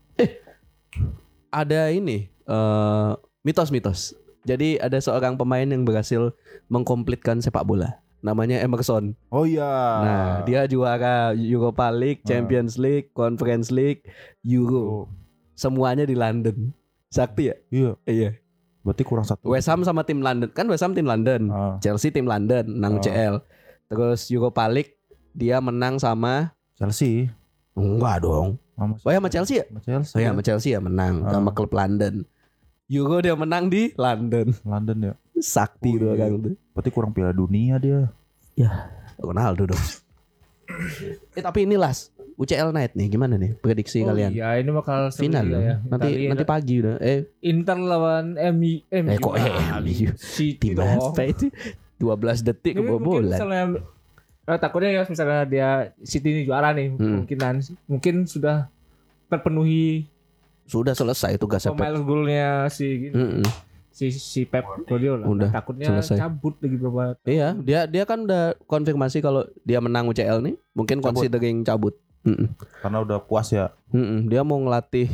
ada 1.50 1.90
ini 1.90 2.28
eh 2.44 3.10
mitos-mitos. 3.42 4.14
Jadi 4.44 4.78
ada 4.78 4.96
seorang 4.96 5.36
pemain 5.36 5.64
yang 5.64 5.84
berhasil 5.84 6.32
mengkomplitkan 6.66 7.40
sepak 7.40 7.64
bola. 7.64 8.00
Namanya 8.18 8.58
Emerson. 8.58 9.14
Oh 9.28 9.44
iya. 9.44 9.68
Nah, 10.00 10.28
dia 10.42 10.66
juara 10.66 11.30
Europa 11.32 11.86
League, 11.88 12.24
Champions 12.24 12.74
League, 12.74 13.12
Conference 13.12 13.70
League, 13.70 14.02
Euro. 14.42 14.82
Oh, 14.82 15.04
Semuanya 15.54 16.02
di 16.02 16.14
London. 16.14 16.74
Sakti 17.08 17.50
ya? 17.50 17.56
iya. 17.68 17.92
Iya. 18.04 18.30
Berarti 18.88 19.04
kurang 19.04 19.20
satu. 19.22 19.52
West 19.52 19.68
Ham 19.68 19.84
sama 19.84 20.00
tim 20.00 20.24
London. 20.24 20.48
Kan 20.48 20.64
West 20.64 20.80
Ham 20.80 20.96
tim 20.96 21.04
London. 21.04 21.52
Ah, 21.52 21.76
Chelsea 21.78 22.08
tim 22.08 22.24
London, 22.24 22.64
menang 22.72 22.96
Oh. 22.96 23.02
CL. 23.04 23.34
Terus 23.84 24.32
Europa 24.32 24.64
League 24.64 24.96
dia 25.30 25.60
menang 25.60 26.00
sama 26.00 26.56
Chelsea. 26.74 27.28
enggak 27.76 28.24
dong. 28.24 28.56
Sama, 28.72 28.94
Oh 28.96 29.10
ya 29.10 29.18
sama 29.18 29.28
Chelsea 29.28 29.60
ya? 29.60 29.64
sama 29.68 29.80
Chelsea. 29.82 30.14
Oh 30.16 30.20
ya 30.20 30.28
sama 30.32 30.42
Chelsea 30.42 30.70
ya 30.72 30.80
menang 30.80 31.14
Ah. 31.22 31.30
sama 31.30 31.52
klub 31.52 31.68
London. 31.70 32.24
Euro 32.88 33.20
dia 33.20 33.36
menang 33.36 33.68
di 33.68 33.92
London. 33.94 34.56
London 34.64 34.98
ya. 34.98 35.14
Sakti 35.36 36.00
Oh, 36.00 36.16
iya. 36.16 36.26
tuh. 36.26 36.56
Berarti 36.72 36.88
kurang 36.88 37.12
Piala 37.12 37.30
Dunia 37.30 37.76
dia. 37.76 38.08
Ronaldo 39.16 39.68
dong. 39.68 39.84
eh 41.36 41.42
tapi 41.42 41.64
ini 41.64 41.76
las 41.76 42.08
UCL 42.38 42.70
Night 42.70 42.94
nih 42.94 43.08
gimana 43.08 43.34
nih 43.34 43.50
prediksi 43.52 43.98
oh 44.00 44.08
kalian? 44.08 44.30
iya 44.30 44.54
ini 44.56 44.70
bakal 44.70 45.10
Final 45.10 45.42
loh. 45.44 45.58
ya. 45.58 45.74
Nanti 45.84 46.06
Italia 46.08 46.28
nanti 46.30 46.44
pagi 46.44 46.74
udah. 46.78 46.94
Eh 46.96 47.20
Inter 47.42 47.76
lawan 47.76 48.24
MU. 48.54 48.72
MU. 48.88 49.08
Eh, 49.08 49.18
kok 49.18 49.34
Ah, 49.34 49.78
MU? 49.78 50.06
City 50.14 50.54
tim 50.64 50.78
dong. 50.78 50.86
apa 51.04 51.22
itu? 51.24 51.50
12 51.98 52.14
detik 52.40 52.72
kebobolan. 52.74 53.34
misalnya 53.34 53.62
eh, 54.44 54.54
takutnya 54.56 54.90
ya 54.92 55.02
misalnya 55.02 55.40
dia 55.44 55.68
City 56.00 56.30
ini 56.30 56.42
juara 56.44 56.70
nih 56.70 56.88
Hmm. 56.90 57.26
kemungkinan 57.26 57.54
mungkin 57.84 58.14
sudah 58.24 58.70
terpenuhi 59.26 60.06
Sudah 60.64 60.92
selesai 60.92 61.36
tugasnya 61.36 61.70
Pep. 61.70 61.80
pemain 61.80 61.96
golnya 61.98 62.48
si 62.68 63.08
Mm-mm. 63.08 63.40
si 63.90 64.12
si 64.12 64.44
Pep 64.44 64.62
Guardiola. 64.84 65.24
Udah, 65.24 65.50
takutnya 65.50 65.90
selesai. 65.90 66.20
cabut 66.20 66.54
lagi 66.56 66.76
berapa 66.76 67.04
Iya, 67.24 67.56
dia 67.56 67.80
dia 67.84 68.04
kan 68.04 68.22
udah 68.22 68.54
konfirmasi 68.62 69.18
kalau 69.18 69.42
dia 69.60 69.80
menang 69.80 70.06
UCL 70.06 70.38
nih, 70.40 70.54
mungkin 70.70 70.96
Cabut. 70.98 71.18
considering 71.18 71.60
cabut. 71.62 71.96
Mm-mm. 72.20 72.48
Karena 72.78 72.98
udah 73.00 73.18
puas 73.18 73.48
ya. 73.48 73.70
Mm-mm. 73.88 74.26
Dia 74.26 74.42
mau 74.42 74.58
ngelatih 74.58 75.06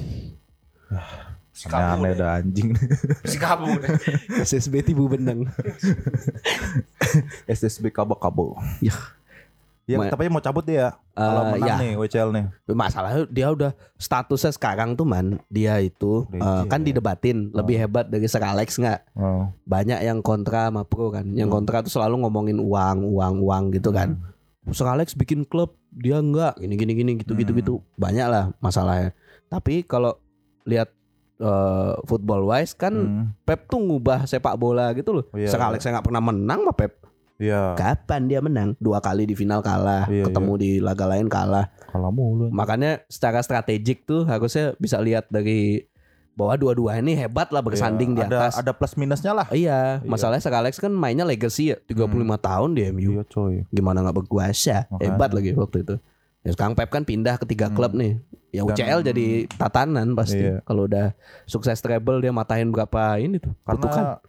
si 1.50 1.66
Aneh-aneh 1.66 2.12
ada 2.12 2.38
anjing. 2.38 2.74
si 3.30 3.36
kabu 3.36 3.70
deh. 3.76 3.90
SSB 4.46 4.82
Tibu 4.82 5.06
Benang. 5.06 5.46
SSB 7.46 7.90
kabo-kabo. 7.96 8.58
Ya. 8.80 8.94
Ya, 9.84 10.00
Ma- 10.00 10.08
tapi 10.08 10.26
mau 10.26 10.40
cabut 10.40 10.64
dia. 10.64 10.96
Kalau 11.12 11.44
Eh, 11.44 11.48
menang 11.54 11.68
ya. 11.68 11.76
nih 11.76 11.92
WCL 11.94 12.32
nih. 12.32 12.44
Masalahnya 12.66 13.28
dia 13.28 13.52
udah 13.52 13.70
statusnya 13.94 14.48
sekarang 14.50 14.96
tuh 14.96 15.04
man, 15.04 15.36
dia 15.46 15.76
itu 15.76 16.24
Legend. 16.26 16.40
eh, 16.40 16.64
kan 16.66 16.80
didebatin 16.80 17.52
lebih 17.52 17.76
hebat 17.78 18.08
dari 18.08 18.24
Sir 18.24 18.40
Alex 18.40 18.80
nggak? 18.80 19.12
Oh. 19.12 19.52
Banyak 19.62 20.00
yang 20.00 20.24
kontra 20.24 20.72
sama 20.72 20.82
pro 20.82 21.12
kan. 21.12 21.28
Yang 21.28 21.52
Hmm. 21.52 21.56
kontra 21.60 21.84
tuh 21.84 21.92
selalu 21.92 22.16
ngomongin 22.18 22.56
uang, 22.56 23.04
uang, 23.04 23.34
uang 23.38 23.64
gitu 23.72 23.92
kan. 23.92 24.16
Sir 24.70 24.86
Alex 24.86 25.12
bikin 25.12 25.44
klub, 25.44 25.76
dia 25.90 26.16
enggak 26.16 26.56
gini 26.56 26.74
gini 26.74 26.92
gini 26.94 27.10
gitu 27.18 27.34
gitu 27.34 27.52
Hmm. 27.52 27.60
gitu. 27.60 27.74
Banyak 27.94 28.26
lah 28.26 28.44
masalahnya. 28.58 29.12
Tapi 29.46 29.82
kalau 29.82 30.16
lihat 30.64 30.88
eh, 31.34 31.92
football 32.06 32.46
wise 32.46 32.72
kan 32.72 32.94
Hmm. 32.94 33.24
Pep 33.42 33.66
tuh 33.66 33.76
ngubah 33.76 34.22
sepak 34.24 34.54
bola 34.54 34.94
gitu 34.94 35.10
loh. 35.12 35.26
Oh, 35.28 35.36
iya, 35.36 35.50
Sir 35.50 35.58
Alex 35.58 35.82
nggak 35.82 36.06
pernah 36.06 36.22
menang 36.22 36.62
mah 36.62 36.72
Pep. 36.72 37.02
Iya. 37.34 37.74
Kapan 37.74 38.30
dia 38.30 38.38
menang? 38.38 38.78
Dua 38.78 39.02
kali 39.02 39.26
di 39.26 39.34
final 39.34 39.58
kalah, 39.58 40.06
Iya, 40.06 40.30
ketemu 40.30 40.52
di 40.54 40.70
laga 40.78 41.10
lain 41.10 41.26
kalah. 41.26 41.66
Kalah 41.90 42.14
mulu. 42.14 42.46
Makanya 42.54 43.02
secara 43.10 43.42
strategik 43.42 44.06
tuh 44.06 44.22
harusnya 44.24 44.78
bisa 44.78 45.02
lihat 45.02 45.26
dari 45.26 45.82
bahwa 46.34 46.54
dua-dua 46.54 46.98
ini 46.98 47.14
hebat 47.14 47.48
lah 47.48 47.58
bersanding 47.58 48.12
di 48.12 48.20
Iya, 48.20 48.26
ada 48.26 48.38
atas. 48.42 48.54
ada 48.58 48.70
plus 48.70 48.94
minusnya 48.94 49.32
lah. 49.32 49.46
Iya, 49.48 50.02
masalahnya 50.02 50.40
Sir 50.40 50.50
Alex 50.52 50.76
kan 50.76 50.90
mainnya 50.90 51.22
legacy 51.22 51.70
ya, 51.70 51.78
35 51.80 52.10
tahun 52.36 52.74
di 52.74 52.82
MU. 52.90 53.10
Iya 53.12 53.24
coy. 53.24 53.62
Gimana 53.68 54.02
nggak 54.02 54.16
berkuasa? 54.16 54.86
Makanya. 54.88 55.06
Hebat 55.08 55.30
lagi 55.30 55.50
waktu 55.52 55.78
itu. 55.80 55.94
Ya, 56.42 56.50
sekarang 56.50 56.74
Pep 56.74 56.90
kan 56.90 57.02
pindah 57.02 57.34
ke 57.36 57.46
tiga 57.46 57.66
Hmm. 57.66 57.74
klub 57.74 57.94
nih. 57.94 58.18
Ya 58.50 58.62
Dan- 58.62 58.70
UCL 58.70 59.00
jadi 59.04 59.26
tatanan 59.48 60.12
pasti. 60.12 60.38
Iya. 60.40 60.60
Kalau 60.60 60.84
udah 60.84 61.14
sukses 61.44 61.78
treble 61.78 62.18
dia 62.18 62.30
matahin 62.30 62.68
berapa 62.68 63.16
ini 63.16 63.38
tuh. 63.38 63.54
Karena 63.64 64.20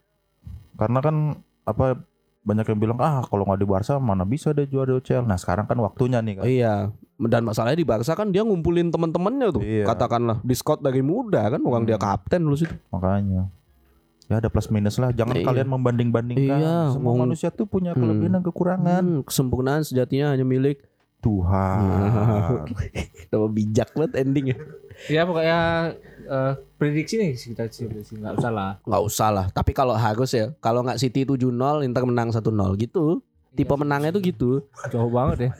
karena 0.76 1.00
kan 1.00 1.16
apa 1.64 2.00
banyak 2.42 2.66
yang 2.68 2.80
bilang 2.80 2.98
ah 3.00 3.22
kalau 3.22 3.42
nggak 3.44 3.60
di 3.60 3.68
Barca 3.68 3.98
mana 3.98 4.22
bisa 4.22 4.50
dia 4.50 4.64
juara 4.64 4.88
di 4.88 4.96
UCL. 4.96 5.24
Nah 5.24 5.36
sekarang 5.36 5.66
kan 5.66 5.78
waktunya 5.78 6.22
nih 6.22 6.34
kan. 6.36 6.44
Iya. 6.44 6.74
Dan 7.16 7.48
masalahnya 7.48 7.80
di 7.80 7.88
Barca 7.88 8.12
kan 8.12 8.28
dia 8.28 8.44
ngumpulin 8.44 8.92
teman-temannya 8.92 9.48
tuh. 9.56 9.64
Iya. 9.64 9.88
Katakanlah 9.88 10.44
di 10.44 10.52
dari 10.82 11.00
muda 11.00 11.48
kan 11.48 11.62
orang 11.64 11.84
Hmm. 11.84 11.90
dia 11.90 11.98
kapten 11.98 12.44
dulu 12.44 12.56
situ. 12.56 12.76
Makanya. 12.92 13.48
Ya 14.26 14.42
ada 14.42 14.50
plus 14.50 14.68
minus 14.68 14.98
lah. 14.98 15.14
Jangan 15.14 15.38
Iya. 15.38 15.46
kalian 15.46 15.70
membanding-bandingkan. 15.70 16.60
Iya, 16.60 16.78
Semua 16.92 17.14
mau- 17.14 17.24
manusia 17.24 17.54
tuh 17.54 17.64
punya 17.66 17.94
Hmm. 17.94 18.04
kelebihan 18.04 18.36
dan 18.36 18.44
kekurangan. 18.44 19.04
Hmm, 19.06 19.24
kesempurnaan 19.24 19.86
sejatinya 19.86 20.36
hanya 20.36 20.44
milik 20.44 20.84
Tuhan. 21.22 21.80
Nama 23.32 23.48
bijak 23.48 23.90
banget 23.94 24.12
endingnya. 24.18 24.58
Ya 25.08 25.24
pokoknya 25.24 25.60
eh, 26.26 26.54
prediksi 26.76 27.16
nih 27.16 27.32
kita 27.34 27.70
sih 27.70 27.86
prediksi 27.86 28.18
nggak 28.18 28.42
usah 28.42 28.50
lah. 28.50 28.72
Nggak 28.82 29.04
usah 29.06 29.30
lah. 29.30 29.46
Tapi 29.50 29.72
kalau 29.72 29.94
harus 29.94 30.34
ya, 30.34 30.52
kalau 30.58 30.82
nggak 30.82 30.98
City 30.98 31.22
7-0, 31.22 31.86
Inter 31.86 32.04
menang 32.04 32.34
1-0 32.34 32.74
gitu. 32.76 33.22
Tipe 33.56 33.66
Iya. 33.66 33.80
menangnya 33.80 34.12
tuh 34.12 34.22
gitu. 34.22 34.52
Jauh 34.88 35.08
banget 35.08 35.38
ya. 35.40 35.52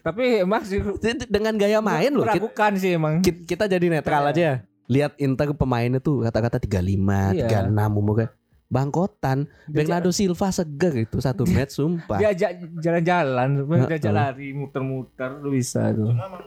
Tapi 0.00 0.22
emang 0.40 0.62
sih 0.62 0.80
Dengan 1.26 1.56
gaya 1.56 1.80
main 1.80 2.12
loh. 2.12 2.24
Meragukan 2.24 2.72
sih 2.76 2.94
emang. 2.94 3.20
kita- 3.20 3.44
kita 3.46 3.64
jadi 3.66 3.86
netral 3.90 4.24
aja. 4.26 4.40
ya. 4.40 4.54
Lihat 4.86 5.16
Inter 5.16 5.50
pemainnya 5.52 5.98
tuh 5.98 6.22
kata-kata 6.22 6.58
35, 6.58 7.32
Iya. 7.32 7.46
36 7.46 7.94
umurnya. 7.94 8.28
Bangkotan. 8.66 9.50
Bernardo 9.66 10.10
Silva 10.10 10.50
seger 10.50 10.94
itu 11.00 11.18
satu 11.18 11.42
match 11.50 11.74
sumpah. 11.74 12.18
Diajak 12.18 12.54
jalan-jalan, 12.76 13.48
diajak 13.66 13.98
Heeh. 14.00 14.14
lari, 14.14 14.48
muter-muter 14.50 15.30
lu 15.38 15.50
bisa 15.50 15.90
tuh. 15.90 16.06
Cuma 16.06 16.26
emang 16.28 16.44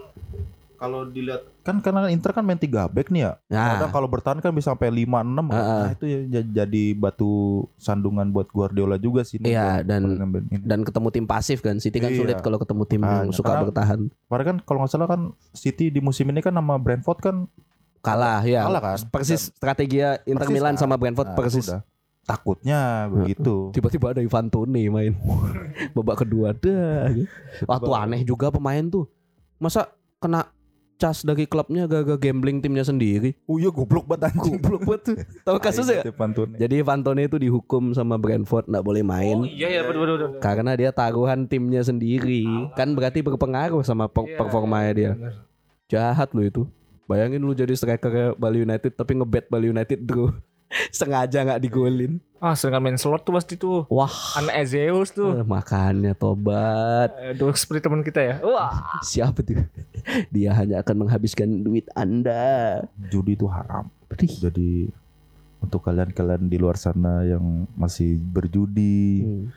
kalau 0.83 1.07
dilihat 1.07 1.47
kan 1.63 1.79
karena 1.79 2.11
Inter 2.11 2.35
kan 2.35 2.43
main 2.43 2.59
3 2.59 2.91
back 2.91 3.07
nih 3.07 3.23
ya. 3.23 3.31
Nah. 3.47 3.79
Kadang 3.79 3.91
kalau 3.95 4.07
bertahan 4.07 4.37
kan 4.37 4.51
bisa 4.51 4.75
sampai 4.75 4.91
5 4.91 5.23
6. 5.23 5.47
Heeh. 5.47 5.79
Nah, 5.79 5.91
itu 5.95 6.05
ya 6.27 6.41
jadi 6.43 6.83
batu 6.91 7.31
sandungan 7.79 8.27
buat 8.29 8.51
Guardiola 8.51 8.99
juga 8.99 9.23
sih. 9.23 9.39
Iya, 9.39 9.79
dan-. 9.79 10.19
Dan 10.51 10.83
ketemu 10.83 11.07
tim 11.09 11.23
pasif 11.23 11.63
kan. 11.63 11.79
City 11.79 11.97
kan 11.97 12.11
Iya. 12.11 12.19
sulit 12.19 12.37
kalau 12.39 12.59
ketemu 12.59 12.83
tim 12.83 12.99
yang 12.99 13.15
Makanya, 13.23 13.31
suka 13.31 13.47
karena- 13.47 13.63
bertahan. 13.63 13.99
Kemarin 14.11 14.45
kan 14.45 14.57
kalau 14.61 14.79
nggak 14.83 14.91
salah 14.91 15.07
kan 15.07 15.21
City 15.49 15.87
di 15.87 16.03
musim 16.03 16.27
ini 16.27 16.43
kan 16.43 16.51
sama 16.51 16.75
Brentford 16.75 17.19
kan 17.19 17.35
Kalah 18.03 18.43
ya. 18.43 18.67
Kalah 18.67 18.83
kan? 18.83 18.97
Persis 19.07 19.47
strategi 19.49 20.03
Inter 20.27 20.43
Persis 20.43 20.51
Milan 20.51 20.75
kan? 20.75 20.83
sama 20.83 20.99
Brentford 20.99 21.31
Nah, 21.31 21.37
persis. 21.39 21.63
udah. 21.63 21.79
Takutnya 22.23 22.79
begitu. 23.07 23.71
Tiba-tiba 23.71 24.11
ada 24.11 24.19
Ivan 24.19 24.47
Toney 24.47 24.87
main 24.87 25.15
babak 25.95 26.23
kedua 26.23 26.51
dah. 26.51 27.07
Waktu 27.63 27.91
aneh 27.93 28.21
juga 28.23 28.51
pemain 28.51 28.83
tuh. 28.83 29.07
Masa 29.55 29.87
kena 30.19 30.51
cas 31.03 31.19
dari 31.19 31.43
klubnya 31.43 31.83
gagal 31.83 32.15
gambling 32.15 32.63
timnya 32.63 32.87
sendiri. 32.87 33.35
Oh 33.43 33.59
iya 33.59 33.67
goblok 33.67 34.07
banget 34.07 34.31
anjing. 34.31 34.55
Goblok 34.55 34.87
banget 34.87 35.01
tuh. 35.03 35.15
Tahu 35.43 35.57
kasusnya? 35.59 35.99
Pantun. 36.15 36.55
Jadi 36.55 36.79
Ivan 36.79 37.03
Toney 37.03 37.27
itu 37.27 37.35
dihukum 37.35 37.91
sama 37.91 38.15
Brentford 38.15 38.71
nggak 38.71 38.79
boleh 38.79 39.03
main. 39.03 39.35
Oh 39.35 39.43
iya 39.43 39.67
ya 39.67 39.81
betul 39.83 40.07
betul. 40.07 40.15
betul. 40.15 40.39
Karena 40.39 40.71
dia 40.73 40.95
taruhan 40.95 41.43
timnya 41.43 41.83
sendiri 41.83 42.47
Kan 42.79 42.95
berarti 42.95 43.19
berpengaruh 43.19 43.83
sama 43.83 44.07
per- 44.07 44.23
Iya, 44.23 44.39
performanya 44.39 44.91
dia 44.95 45.11
bener. 45.11 45.43
Jahat 45.85 46.31
lu 46.31 46.47
itu 46.47 46.63
Bayangin 47.03 47.43
lu 47.43 47.51
jadi 47.51 47.75
striker 47.75 48.39
Bali 48.39 48.63
United 48.63 48.95
Tapi 48.95 49.19
ngebet 49.19 49.51
Bali 49.51 49.67
United 49.67 49.99
draw 49.99 50.31
Sengaja 50.89 51.43
nggak 51.43 51.61
digolin 51.61 52.17
Ah, 52.37 52.53
sedangkan 52.53 52.83
main 52.83 52.97
slot 52.97 53.23
tuh 53.23 53.31
pasti 53.31 53.55
tuh. 53.55 53.87
Wah 53.87 54.11
Anak 54.35 54.67
Zeus 54.67 55.09
tuh. 55.09 55.31
eh, 55.33 55.47
Makannya 55.47 56.11
tobat 56.11 57.15
Eh, 57.15 57.31
Dua 57.31 57.53
seperti 57.53 57.79
teman 57.81 58.01
kita 58.01 58.19
ya. 58.19 58.35
Wah. 58.41 58.99
Siapa 58.99 59.39
tuh 59.39 59.63
Dia 60.27 60.51
hanya 60.53 60.79
akan 60.79 61.07
menghabiskan 61.07 61.47
duit 61.59 61.87
anda 61.93 62.83
Judi 63.07 63.33
itu 63.33 63.47
haram. 63.47 63.87
Pedih. 64.05 64.27
Jadi 64.27 64.91
untuk 65.57 65.79
kalian-kalian 65.81 66.45
di 66.45 66.57
luar 66.57 66.75
sana 66.75 67.23
yang 67.23 67.63
masih 67.73 68.19
berjudi, 68.19 69.23
Hmm. 69.23 69.47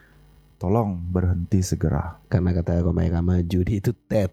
tolong 0.57 0.95
berhenti 1.03 1.59
segera. 1.61 2.23
Karena 2.25 2.55
kata 2.55 2.79
Romai 2.79 3.11
Rama 3.11 3.43
judi 3.43 3.81
itu 3.81 3.91
tet 4.07 4.31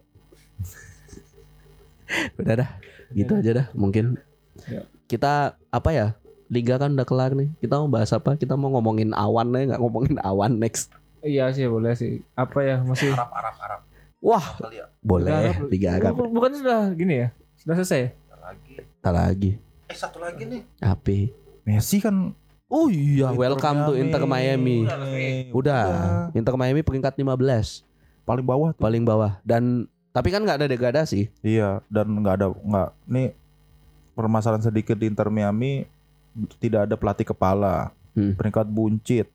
Udah 2.37 2.55
dah 2.55 2.69
Gitu 3.09 3.33
aja 3.33 3.51
dah 3.55 3.67
mungkin 3.73 4.17
Ya. 4.63 4.85
Kita 5.05 5.57
apa 5.67 5.89
ya 5.89 6.07
Liga 6.53 6.77
kan 6.77 6.93
udah 6.93 7.03
kelar 7.03 7.33
nih 7.33 7.49
Kita 7.57 7.75
mau 7.75 7.89
bahas 7.89 8.09
apa 8.09 8.35
Kita 8.35 8.53
mau 8.53 8.69
ngomongin 8.71 9.09
awan 9.11 9.49
nih 9.49 9.63
nggak 9.67 9.81
ngomongin 9.81 10.15
awan 10.21 10.53
next 10.55 10.93
Iya 11.19 11.49
sih 11.49 11.65
boleh 11.65 11.95
sih. 11.95 12.19
Apa 12.33 12.61
ya 12.61 12.77
masih 12.79 13.09
Arab, 13.09 13.31
Arab, 13.31 13.55
Arab. 13.57 13.81
Wah 14.19 14.43
ya. 14.69 14.91
boleh 14.99 15.31
Arab. 15.31 15.65
Liga 15.65 15.89
Arab 15.93 16.13
Bukan- 16.13 16.31
Bukan 16.31 16.51
sudah 16.53 16.91
gini 16.91 17.13
ya? 17.17 17.27
Sudah 17.55 17.75
selesai 17.75 17.99
ya? 17.99 18.09
Lagi. 18.37 18.75
Ntar 18.99 19.13
lagi 19.15 19.51
Eh 19.87 19.95
satu 19.95 20.19
lagi 20.19 20.43
nih. 20.43 20.61
apa 20.79 21.31
Messi 21.63 21.97
kan 21.97 22.35
Oh 22.67 22.87
iya 22.87 23.29
Inter 23.29 23.39
welcome 23.39 23.79
to 23.83 23.93
Inter 23.95 24.23
Miami 24.23 24.83
Udah. 24.83 25.49
Udah 25.49 25.83
Inter 26.31 26.53
Miami 26.53 26.81
peringkat 26.81 27.15
15 27.15 27.87
Paling 28.23 28.43
bawah 28.43 28.69
tuh. 28.71 28.81
Paling 28.81 29.03
bawah 29.03 29.39
Dan 29.41 29.87
tapi 30.11 30.27
kan 30.27 30.39
nggak 30.39 30.59
ada 30.59 30.67
degradasi 30.67 31.31
Iya, 31.39 31.81
dan 31.87 32.05
nggak 32.13 32.35
ada 32.35 32.47
nggak 32.51 32.89
nih 33.07 33.31
permasalahan 34.11 34.61
sedikit 34.61 34.93
di 34.93 35.07
Inter 35.07 35.25
Miami 35.27 35.89
tidak 36.57 36.89
ada 36.89 36.95
pelatih 36.97 37.27
kepala. 37.27 37.91
Hmm. 38.13 38.33
Peringkat 38.37 38.67
buncit. 38.69 39.27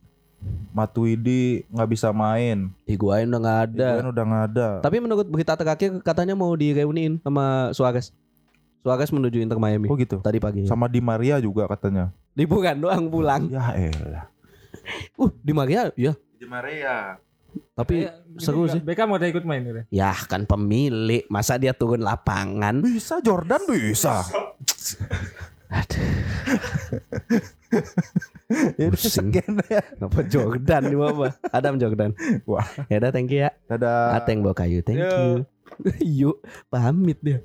Matuidi 0.71 1.67
nggak 1.67 1.89
bisa 1.91 2.15
main. 2.15 2.71
Higuain 2.87 3.27
udah 3.27 3.41
nggak 3.43 3.61
ada 3.75 3.89
Higuain 3.91 4.11
udah 4.15 4.25
nggak 4.25 4.45
ada. 4.55 4.69
Tapi 4.79 4.97
menurut 5.03 5.27
berita 5.27 5.59
terakhir 5.59 5.99
katanya 6.07 6.39
mau 6.39 6.55
direuniin 6.55 7.19
sama 7.25 7.75
Suarez. 7.75 8.15
Suarez 8.87 9.11
menuju 9.11 9.43
Inter 9.43 9.59
Miami 9.59 9.91
Oh 9.91 9.99
gitu. 9.99 10.23
tadi 10.23 10.39
pagi. 10.39 10.63
Sama 10.71 10.87
Di 10.87 11.03
Maria 11.03 11.43
juga 11.43 11.67
katanya. 11.67 12.15
Liburan 12.39 12.79
doang 12.79 13.11
pulang. 13.11 13.51
Ya 13.51 13.75
elah. 13.75 14.27
Uh, 15.21 15.29
di 15.45 15.53
Maria 15.53 15.91
ya. 16.01 16.17
Di 16.39 16.47
Maria. 16.49 17.19
Tapi 17.75 18.07
gini 18.07 18.41
seru 18.41 18.65
juga. 18.65 18.73
sih. 18.79 18.81
Beckham 18.81 19.11
udah 19.11 19.29
ikut 19.29 19.45
main 19.45 19.61
gitu. 19.61 19.83
Ya 19.91 20.15
kan 20.15 20.49
pemilik, 20.49 21.27
masa 21.29 21.59
dia 21.61 21.75
turun 21.75 22.01
lapangan? 22.01 22.81
Bisa 22.81 23.21
Jordan 23.21 23.63
bisa. 23.69 24.23
ya 28.81 28.85
udah 28.89 29.01
sekian 29.01 29.61
ya. 29.69 29.85
Apa 30.01 30.21
Jordan 30.25 30.83
di 30.89 30.97
apa? 30.97 31.37
Adam 31.53 31.77
Jordan. 31.77 32.17
Wah. 32.49 32.65
Ya 32.89 32.97
udah 33.05 33.13
thank 33.13 33.29
you 33.29 33.45
ya. 33.45 33.53
Dadah. 33.69 34.17
Ateng 34.17 34.41
bawa 34.41 34.57
kayu, 34.57 34.81
thank 34.81 35.01
Yo. 35.01 35.13
you. 35.13 35.45
Yuk, 36.25 36.41
pamit 36.73 37.21
dia. 37.21 37.45